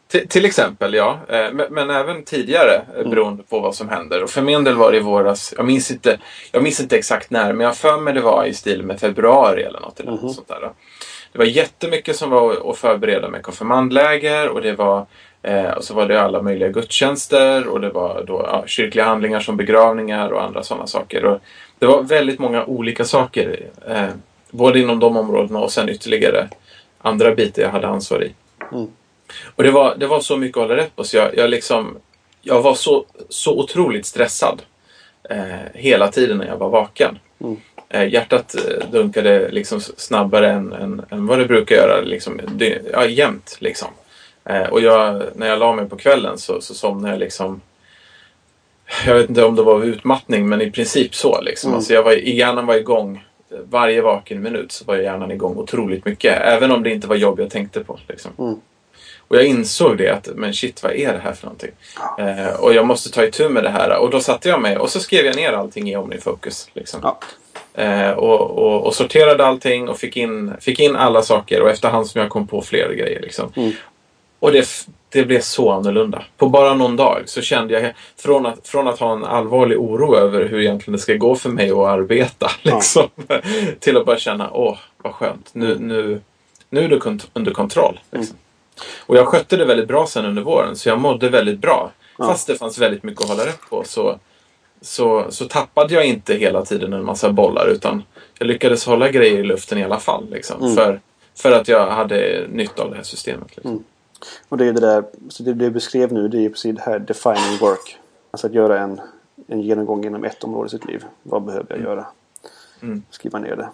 [0.07, 1.19] Till, till exempel, ja.
[1.27, 3.09] Eh, Men, men även tidigare mm.
[3.09, 4.23] beroende på vad som händer.
[4.23, 6.19] Och för min del var det i våras, jag minns inte,
[6.51, 9.63] jag minns inte exakt när, men jag för mig det var i stil med februari
[9.63, 10.69] eller något, eller något sånt där.
[11.31, 15.05] Det var jättemycket som var att förbereda med konfirmandläger och det var
[15.41, 19.39] eh, och så var det alla möjliga gudstjänster och det var då, ja, kyrkliga handlingar
[19.39, 21.25] som begravningar och andra sådana saker.
[21.25, 21.41] Och
[21.79, 24.07] det var väldigt många olika saker, eh,
[24.51, 26.47] både inom de områdena och sen ytterligare
[27.01, 28.33] andra bitar jag hade ansvar i.
[28.71, 28.87] Mm.
[29.55, 31.97] Och det var, det var så mycket att hålla rätt på så jag, jag, liksom,
[32.41, 34.61] jag var så, så otroligt stressad
[35.29, 35.37] eh,
[35.73, 37.19] hela tiden när jag var vaken.
[37.41, 37.57] Mm.
[37.89, 42.41] Eh, hjärtat eh, dunkade liksom snabbare än, än, än vad det brukar göra liksom,
[42.93, 43.57] ja, jämt.
[43.59, 43.87] Liksom.
[44.45, 47.61] Eh, och jag, när jag la mig på kvällen så, så somnade jag liksom
[49.05, 51.41] jag vet inte om det var utmattning men i princip så.
[51.41, 51.67] Liksom.
[51.67, 51.77] Mm.
[51.77, 53.25] Alltså jag var, hjärnan var igång
[53.69, 56.41] varje vaken minut så var hjärnan igång otroligt mycket.
[56.41, 57.99] Även om det inte var jobb jag tänkte på.
[58.07, 58.31] Liksom.
[58.39, 58.55] Mm.
[59.27, 61.71] Och jag insåg det att, men shit vad är det här för någonting?
[62.19, 63.97] Eh, och jag måste ta itu med det här.
[63.97, 66.69] Och då satte jag mig och så skrev jag ner allting i OmniFocus.
[66.73, 66.99] Liksom.
[67.03, 67.19] Ja.
[67.79, 72.07] Eh, och, och, och sorterade allting och fick in, fick in alla saker och efterhand
[72.07, 73.21] som jag kom på fler grejer.
[73.21, 73.51] Liksom.
[73.55, 73.71] Mm.
[74.39, 74.67] Och det,
[75.09, 76.23] det blev så annorlunda.
[76.37, 80.15] På bara någon dag så kände jag, från att, från att ha en allvarlig oro
[80.15, 82.75] över hur egentligen det ska gå för mig att arbeta, Ja.
[82.75, 83.07] liksom,
[83.79, 86.21] till att bara känna, åh, vad skönt, nu, nu,
[86.69, 87.99] nu är det kont- under kontroll.
[88.11, 88.37] Liksom.
[89.05, 91.91] Och jag skötte det väldigt bra sen under våren, så jag mådde väldigt bra.
[92.17, 92.27] Ja.
[92.27, 94.19] Fast det fanns väldigt mycket att hålla rätt på så,
[94.81, 98.03] så, så tappade jag inte hela tiden en massa bollar, utan
[98.39, 100.29] jag lyckades hålla grejer i luften i alla fall.
[100.31, 100.75] Liksom, Mm.
[100.75, 101.01] för,
[101.35, 103.55] för att jag hade nytta av det här systemet.
[103.55, 103.71] Liksom.
[103.71, 103.83] Mm.
[104.49, 106.81] Och det är det där, så det du beskrev nu, det är ju precis det
[106.81, 107.97] här defining work.
[108.31, 109.01] Alltså att göra en,
[109.47, 111.05] en genomgång inom ett område i sitt liv.
[111.23, 112.05] Vad behöver jag göra?
[112.81, 113.03] Mm.
[113.09, 113.69] Skriva ner det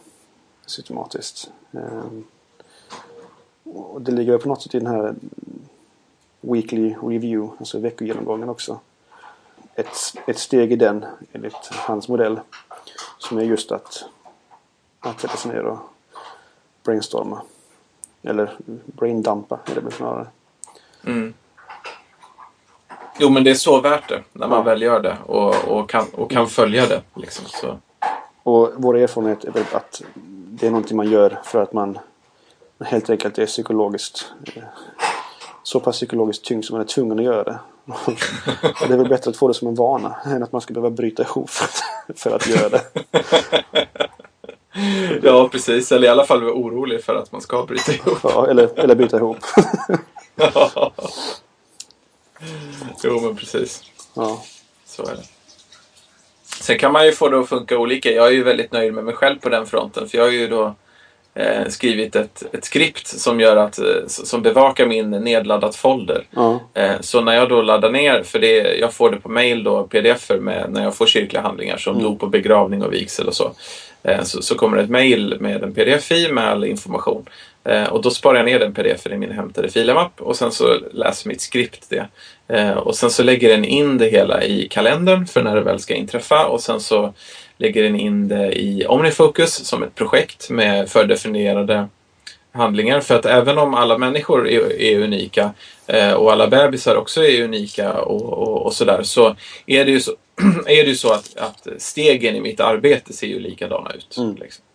[0.65, 1.51] systematiskt.
[1.71, 2.23] Ehm,
[3.63, 5.15] och det ligger på något sätt i den här
[6.41, 8.79] Weekly Review, alltså veckogenomgången också.
[9.75, 9.97] Ett,
[10.27, 12.39] ett steg i den, enligt hans modell,
[13.17, 14.05] som är just att,
[14.99, 15.79] att sätta sig ner och
[16.83, 17.41] brainstorma.
[18.23, 20.27] Eller braindumpa är det väl snarare.
[21.05, 21.33] Mm.
[23.19, 24.63] Jo, men det är så värt det när man Ja.
[24.63, 27.01] väl gör det och, och, kan, och kan följa det.
[27.15, 27.45] Liksom.
[27.45, 27.77] Så,
[28.43, 30.01] Och vår erfarenhet är väl att
[30.49, 31.99] det är någonting man gör för att man
[32.79, 34.63] helt enkelt är psykologiskt eh,
[35.63, 37.59] så pass psykologiskt tyngd som man är tvungen att göra det.
[38.87, 40.89] Det är väl bättre att få det som en vana än att man ska behöva
[40.89, 41.65] bryta ihop för
[42.07, 42.81] att, för att göra det.
[45.23, 45.91] ja, precis.
[45.91, 48.17] Eller i alla fall vara orolig för att man ska bryta ihop.
[48.23, 49.37] Ja, eller, eller byta ihop.
[53.03, 53.83] jo, men precis.
[54.13, 54.41] Ja.
[54.85, 55.23] Så är det.
[56.61, 58.11] Sen kan man ju få det att funka olika.
[58.11, 60.09] Jag är ju väldigt nöjd med mig själv på den fronten.
[60.09, 60.75] För jag har ju då
[61.35, 66.23] eh, skrivit ett, ett skript som, gör att, eh, som bevakar min nedladdat folder.
[66.31, 66.59] Ja.
[66.73, 69.83] Eh, Så när jag då laddar ner, för det, jag får det på mail då,
[69.83, 73.51] pdf med när jag får kyrkliga handlingar som dop och begravning och vigsel och så.
[74.03, 77.25] Eh, Så, så kommer det ett mail med en pdf-fil med all information.
[77.63, 80.77] Eh, Och då sparar jag ner den pdf i min hämtade filamapp och sen så
[80.91, 82.07] läser mitt skript det.
[82.75, 85.93] Och sen så lägger den in det hela i kalendern för när det väl ska
[85.93, 87.13] inträffa och sen så
[87.57, 91.87] lägger den in det i OmniFocus som ett projekt med fördefinierade
[92.51, 93.01] handlingar.
[93.01, 95.53] För att även om alla människor är, är unika
[95.87, 99.35] eh, och alla bebisar också är unika och, och, och sådär så
[99.65, 100.11] är det ju så,
[100.65, 104.17] är det ju så att, att stegen i mitt arbete ser ju likadana ut.
[104.17, 104.35] Mm.
[104.35, 104.65] Liksom.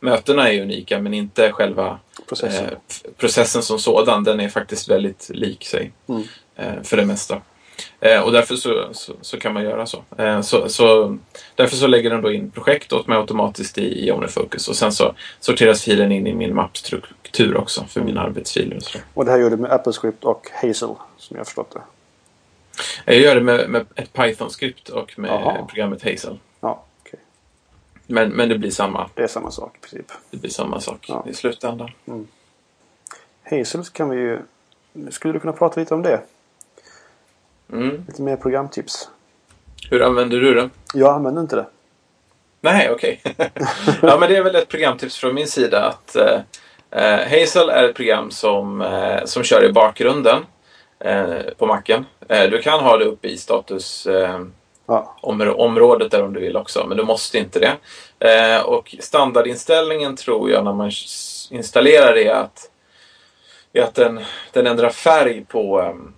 [0.00, 2.64] Mötena är unika men inte själva Processen.
[2.64, 2.78] Eh,
[3.16, 5.92] processen som sådan, den är faktiskt väldigt lik sig.
[6.08, 6.22] Mm.
[6.56, 7.40] Eh, för det mesta.
[8.00, 10.04] Eh, och därför så, så, så kan man göra så.
[10.18, 11.18] Eh, så, så.
[11.54, 14.68] Därför så lägger den då in projekt åt mig automatiskt i, i OmniFocus.
[14.68, 19.00] Och sen så sorteras filen in i min mappstruktur också för mina arbetsfiler och.
[19.14, 20.74] Och det här gör du med AppleScript och Hazel,
[21.16, 21.80] som jag har förstått det.
[23.04, 25.66] Jag gör det med, med ett Python-skript och med Jaha.
[25.66, 26.38] programmet Hazel.
[26.60, 27.20] Ja, okej.
[28.06, 30.12] Men, men det blir samma, Det är samma sak i princip.
[30.30, 31.24] det blir samma sak Ja.
[31.30, 31.90] i slutändan.
[33.42, 34.38] Hazel kan vi ju...
[35.10, 36.20] Skulle du kunna prata lite om det?
[37.72, 38.04] Mm.
[38.08, 39.08] Lite mer programtips.
[39.90, 40.70] Hur använder du det?
[40.94, 41.66] Jag använder inte det.
[42.60, 43.22] Nej, okej.
[44.02, 46.40] ja, men det är väl ett programtips från min sida att eh,
[46.90, 50.46] eh, Hazel är ett program som, eh, som kör i bakgrunden
[51.00, 52.04] eh, på macken.
[52.28, 54.40] Eh, du kan ha det uppe i status eh,
[54.90, 57.76] Ja, om, området där om du vill också, men du måste inte
[58.18, 58.62] det.
[58.62, 60.90] Och standardinställningen tror jag när man
[61.50, 62.70] installerar det är att,
[63.72, 64.20] är att den,
[64.52, 66.14] den ändrar färg på, ehm,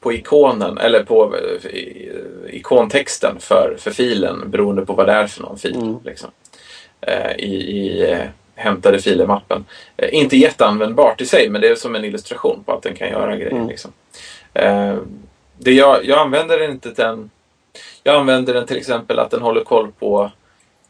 [0.00, 5.42] på ikonen eller på eh, ikontexten för, för filen beroende på vad det är för
[5.42, 5.76] någon fil.
[5.76, 5.96] Mm.
[6.04, 6.30] Liksom.
[7.00, 8.18] Eh, I i eh,
[8.54, 9.64] hämtade filer-mappen.
[10.12, 13.36] Inte jätteanvändbart i sig, men det är som en illustration på att den kan göra
[13.36, 13.52] grejer.
[13.52, 13.68] Mm.
[13.68, 13.90] Liksom.
[15.58, 17.30] Det jag, jag använder inte den
[18.02, 20.30] jag använder den till exempel att den håller koll på,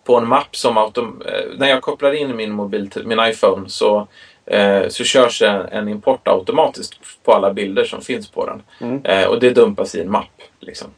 [0.05, 1.23] på en mapp som autom
[1.57, 4.09] När jag kopplar in min mobil till min iPhone så,
[4.51, 6.95] eh, så körs en, en import automatiskt
[7.25, 8.63] på alla bilder som finns på den.
[8.81, 9.05] Mm.
[9.05, 10.43] Eh, och det dumpas i en mapp.
[10.61, 10.89] Liksom.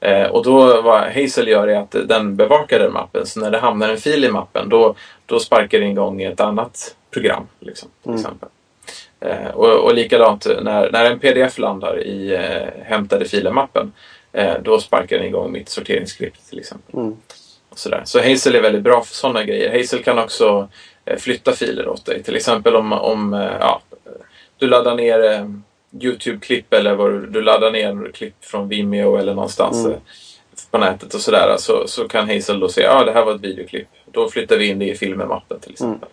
[0.00, 3.26] Eh, och då vad Hazel gör är att den bevakar den mappen.
[3.26, 4.94] Så när det hamnar en fil i mappen då,
[5.26, 7.46] då sparkar den igång ett annat program.
[7.60, 8.20] Liksom, till Mm.
[8.20, 8.48] exempel.
[9.20, 13.92] Eh, och, och likadant när, när en pdf landar i eh, hämtade filer-mappen
[14.32, 17.00] eh, då sparkar den igång mitt sorteringsskript till exempel.
[17.00, 17.16] Mm.
[17.70, 18.02] Och sådär.
[18.04, 19.78] Så Hazel är väldigt bra för sådana grejer.
[19.78, 20.68] Hazel kan också
[21.18, 22.22] flytta filer åt dig.
[22.22, 23.82] Till exempel om, om eh, ja,
[24.58, 25.46] du laddar ner eh,
[26.00, 29.92] YouTube-klipp eller vad du, du laddar ner klipp från Vimeo eller någonstans Mm.
[29.92, 29.98] eh,
[30.70, 31.56] på nätet och sådär.
[31.58, 33.88] Så, så kan Hazel då säga ja det här var ett videoklipp.
[34.12, 36.08] Då flyttar vi in det i filmen-mappen till exempel.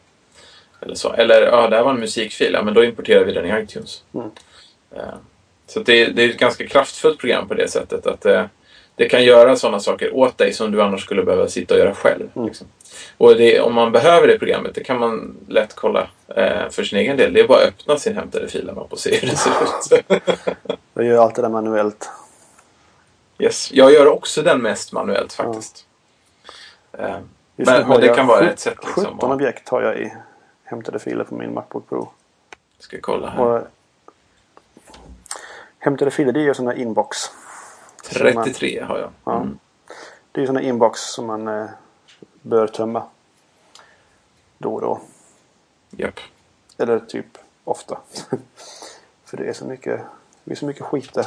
[0.81, 1.13] Eller, så.
[1.13, 2.53] eller ja, det här var en musikfil.
[2.53, 4.03] Ja, men då importerar vi den i iTunes.
[4.13, 4.27] Mm.
[4.95, 5.01] Eh,
[5.67, 8.07] Så att det, det är ett ganska kraftfullt program på det sättet.
[8.07, 8.43] att eh,
[8.97, 11.95] Det kan göra sådana saker åt dig som du annars skulle behöva sitta och göra
[11.95, 12.29] själv.
[12.35, 12.47] Mm.
[12.47, 12.67] Liksom.
[13.17, 16.99] Och det, om man behöver det programmet, det kan man lätt kolla eh, för sin
[16.99, 17.33] egen del.
[17.33, 20.05] Det är bara att öppna sin hämtade filmapp och se hur det ser ut.
[20.93, 22.09] Jag gör allt det manuellt.
[23.39, 23.71] yes.
[23.73, 25.85] Jag gör också den mest manuellt faktiskt.
[26.93, 27.09] Eh,
[27.55, 28.77] Just nu men, men det kan vara ett sätt.
[28.85, 30.13] Liksom, 17 att, objekt har jag i
[30.63, 32.09] hämtade filer på min Macbook Pro.
[32.79, 33.41] ska kolla här.
[33.41, 33.67] Och
[35.79, 37.17] hämtade filer det är ju sådana inbox.
[38.03, 39.11] Som man- 33 har jag.
[39.25, 39.35] Ja.
[39.37, 39.59] Mm.
[40.31, 41.65] Det är ju sådana inbox som man eh,
[42.41, 43.03] bör tömma.
[44.57, 44.99] Då och då.
[45.89, 46.19] Japp.
[46.77, 47.25] Eller typ
[47.63, 47.97] ofta.
[49.25, 50.01] För det är så mycket,
[50.43, 51.25] det är så mycket skit där.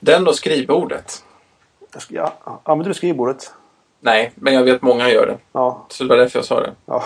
[0.00, 1.24] Den då skrivbordet.
[2.08, 3.52] Ja, använder du skrivbordet?
[4.00, 5.38] Nej, men jag vet många gör det.
[5.52, 5.86] Ja.
[5.88, 6.74] Så det var därför jag sa det.
[6.86, 7.04] ja.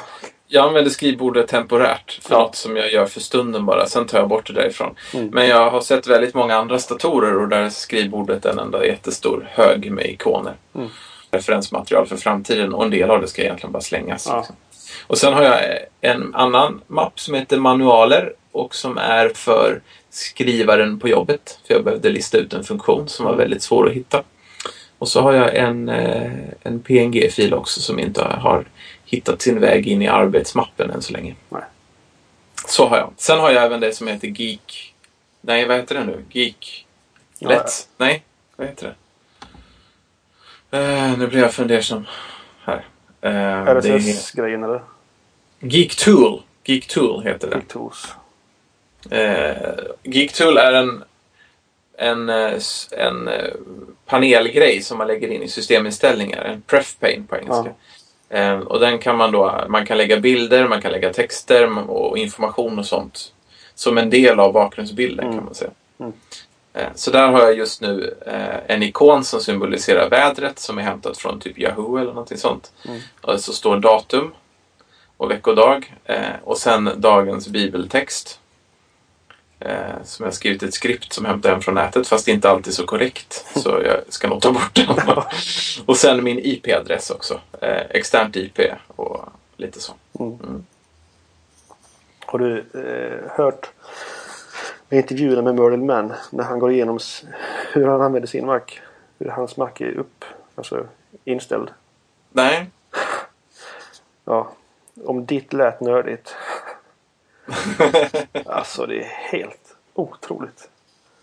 [0.49, 2.39] Jag använder skrivbordet temporärt för Ja.
[2.39, 3.87] något som jag gör för stunden bara.
[3.87, 4.95] Sen tar jag bort det därifrån.
[5.15, 5.27] Mm.
[5.33, 9.49] Men jag har sett väldigt många andra datorer och där är skrivbordet en enda jättestor
[9.51, 10.53] hög med ikoner.
[10.75, 10.89] Mm.
[11.31, 14.27] Referensmaterial för framtiden och en del av det ska egentligen bara slängas.
[14.31, 14.37] Ja.
[14.37, 14.57] Liksom.
[15.07, 15.61] Och sen har jag
[16.01, 19.81] en annan mapp som heter manualer och som är för
[20.11, 21.59] skrivaren på jobbet.
[21.67, 23.39] För jag behövde lista ut en funktion som var Mm.
[23.43, 24.23] väldigt svår att hitta.
[24.99, 26.31] Och så har jag en, eh,
[26.63, 28.65] en PNG-fil också som inte har
[29.15, 31.35] hittat sin väg in i arbetsmappen än så länge.
[31.49, 31.63] Nej.
[32.69, 33.13] Så har jag.
[33.17, 34.95] Sen har jag även det som heter Geek...
[35.41, 36.25] Nej, vad heter det nu?
[36.31, 36.87] Geek...
[37.39, 37.87] Ja, Let's?
[37.97, 38.23] Nej,
[38.57, 38.95] vad heter
[40.71, 40.79] det?
[40.79, 42.07] Eh, nu blir jag fundersam
[42.65, 42.87] här.
[43.21, 44.81] Eh, det är RSS-grejen eller?
[45.61, 46.43] Geek Tool.
[46.65, 47.57] Geek Tool heter det.
[47.57, 48.15] Big Tools.
[49.11, 51.05] Eh, GeekTool är en,
[51.99, 52.61] en, eh,
[52.91, 53.53] en eh,
[54.07, 56.45] panelgrej som man lägger in i systeminställningar.
[56.45, 57.69] En pref pane på engelska.
[57.69, 57.75] Eh,
[58.67, 62.79] och den kan man då, man kan lägga bilder, man kan lägga texter och information
[62.79, 63.33] och sånt.
[63.75, 65.37] Som en del av bakgrundsbilden Mm.
[65.37, 65.71] kan man säga.
[66.01, 66.13] Mm.
[66.75, 70.83] Eh, så där har jag just nu eh, en ikon som symboliserar vädret som är
[70.83, 72.73] hämtat från typ Yahoo eller någonting sånt.
[72.89, 73.01] Mm.
[73.21, 74.35] Och så står datum
[75.17, 78.41] och veckodag eh, och sen dagens bibeltext.
[79.61, 82.87] Eh, som jag skrivit ett skript som hämtar hem från nätet fast inte alltid så
[82.87, 83.47] korrekt.
[83.57, 84.89] Så jag ska nog ta bort den.
[85.87, 87.41] och sen min IP-adress också.
[87.61, 89.93] Eh, externt IP och lite så.
[90.21, 90.65] Mm.
[92.27, 93.71] Har du eh, hört
[94.91, 96.99] intervjuerna med Merlin Mann när han går igenom
[97.73, 98.61] hur han använder sin Mac?
[99.19, 100.25] Hur hans Mac är upp,
[100.57, 100.87] alltså
[101.25, 101.71] inställd.
[102.33, 102.71] Nej,
[104.25, 104.49] Ja,
[105.05, 106.35] om ditt lät nördigt.
[108.47, 110.69] alltså det är helt otroligt.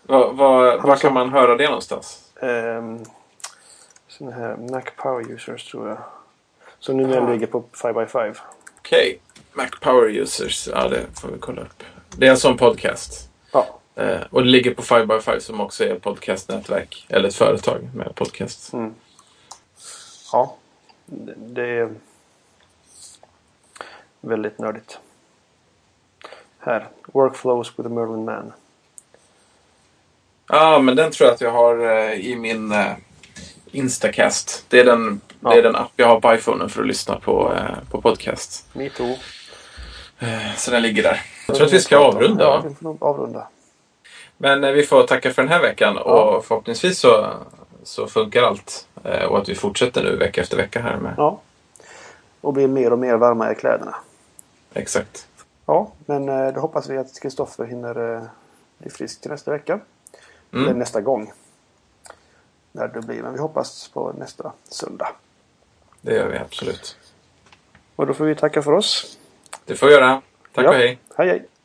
[0.02, 2.32] Var, var, var kan man höra det någonstans?
[2.40, 3.04] Um,
[4.08, 5.98] sådana här Mac Power Users tror jag.
[6.78, 7.32] Som numera Ah.
[7.32, 8.36] ligger på 5x5.
[8.78, 9.20] Okej.
[9.52, 10.68] Mac Power Users.
[10.72, 11.82] Ja, det får vi kolla upp.
[12.16, 13.28] Det är en sån podcast.
[13.52, 13.66] Ja.
[13.94, 17.06] Eh, och det ligger på 5by5 som också är ett podcastnätverk.
[17.08, 18.72] Eller ett företag med podcast.
[18.72, 18.94] Mm.
[20.32, 20.56] Ja.
[21.06, 21.90] Det, det är
[24.20, 24.98] väldigt nördigt.
[26.64, 26.88] Här.
[27.12, 28.52] Workflows with a Merlin Man.
[30.48, 32.92] Ja, men den tror jag att jag har eh, i min eh,
[33.70, 34.64] Instacast.
[34.68, 35.50] Det är, den, Ja.
[35.50, 38.66] det är den app jag har på iPhonen för att lyssna på, eh, på podcast.
[38.72, 39.16] Me too.
[40.18, 41.20] Eh, så den ligger där.
[41.46, 42.44] Jag tror att vi ska avrunda.
[42.44, 43.48] Ja, vi får avrunda.
[44.36, 46.02] Men eh, vi får tacka för den här veckan Ja.
[46.36, 47.26] och förhoppningsvis så,
[47.82, 48.86] så funkar allt.
[49.04, 51.14] Eh, och att vi fortsätter nu vecka efter vecka här med.
[51.16, 51.40] Ja.
[52.40, 53.94] Och blir mer och mer varma i kläderna.
[54.74, 55.26] Exakt.
[55.66, 58.22] Ja, men eh, då hoppas vi att Kristoffer hinner eh,
[58.78, 59.80] bli frisk till nästa vecka.
[60.52, 60.64] Mm.
[60.64, 61.32] Eller nästa gång.
[62.72, 63.22] När det blir.
[63.22, 65.08] Men vi hoppas på nästa söndag.
[66.00, 66.96] Det gör vi absolut.
[67.96, 69.18] Och då får vi tacka för oss.
[69.64, 70.22] Det får vi göra.
[70.52, 70.68] Tack Ja.
[70.68, 70.98] och hej.
[71.16, 71.48] Hej hej!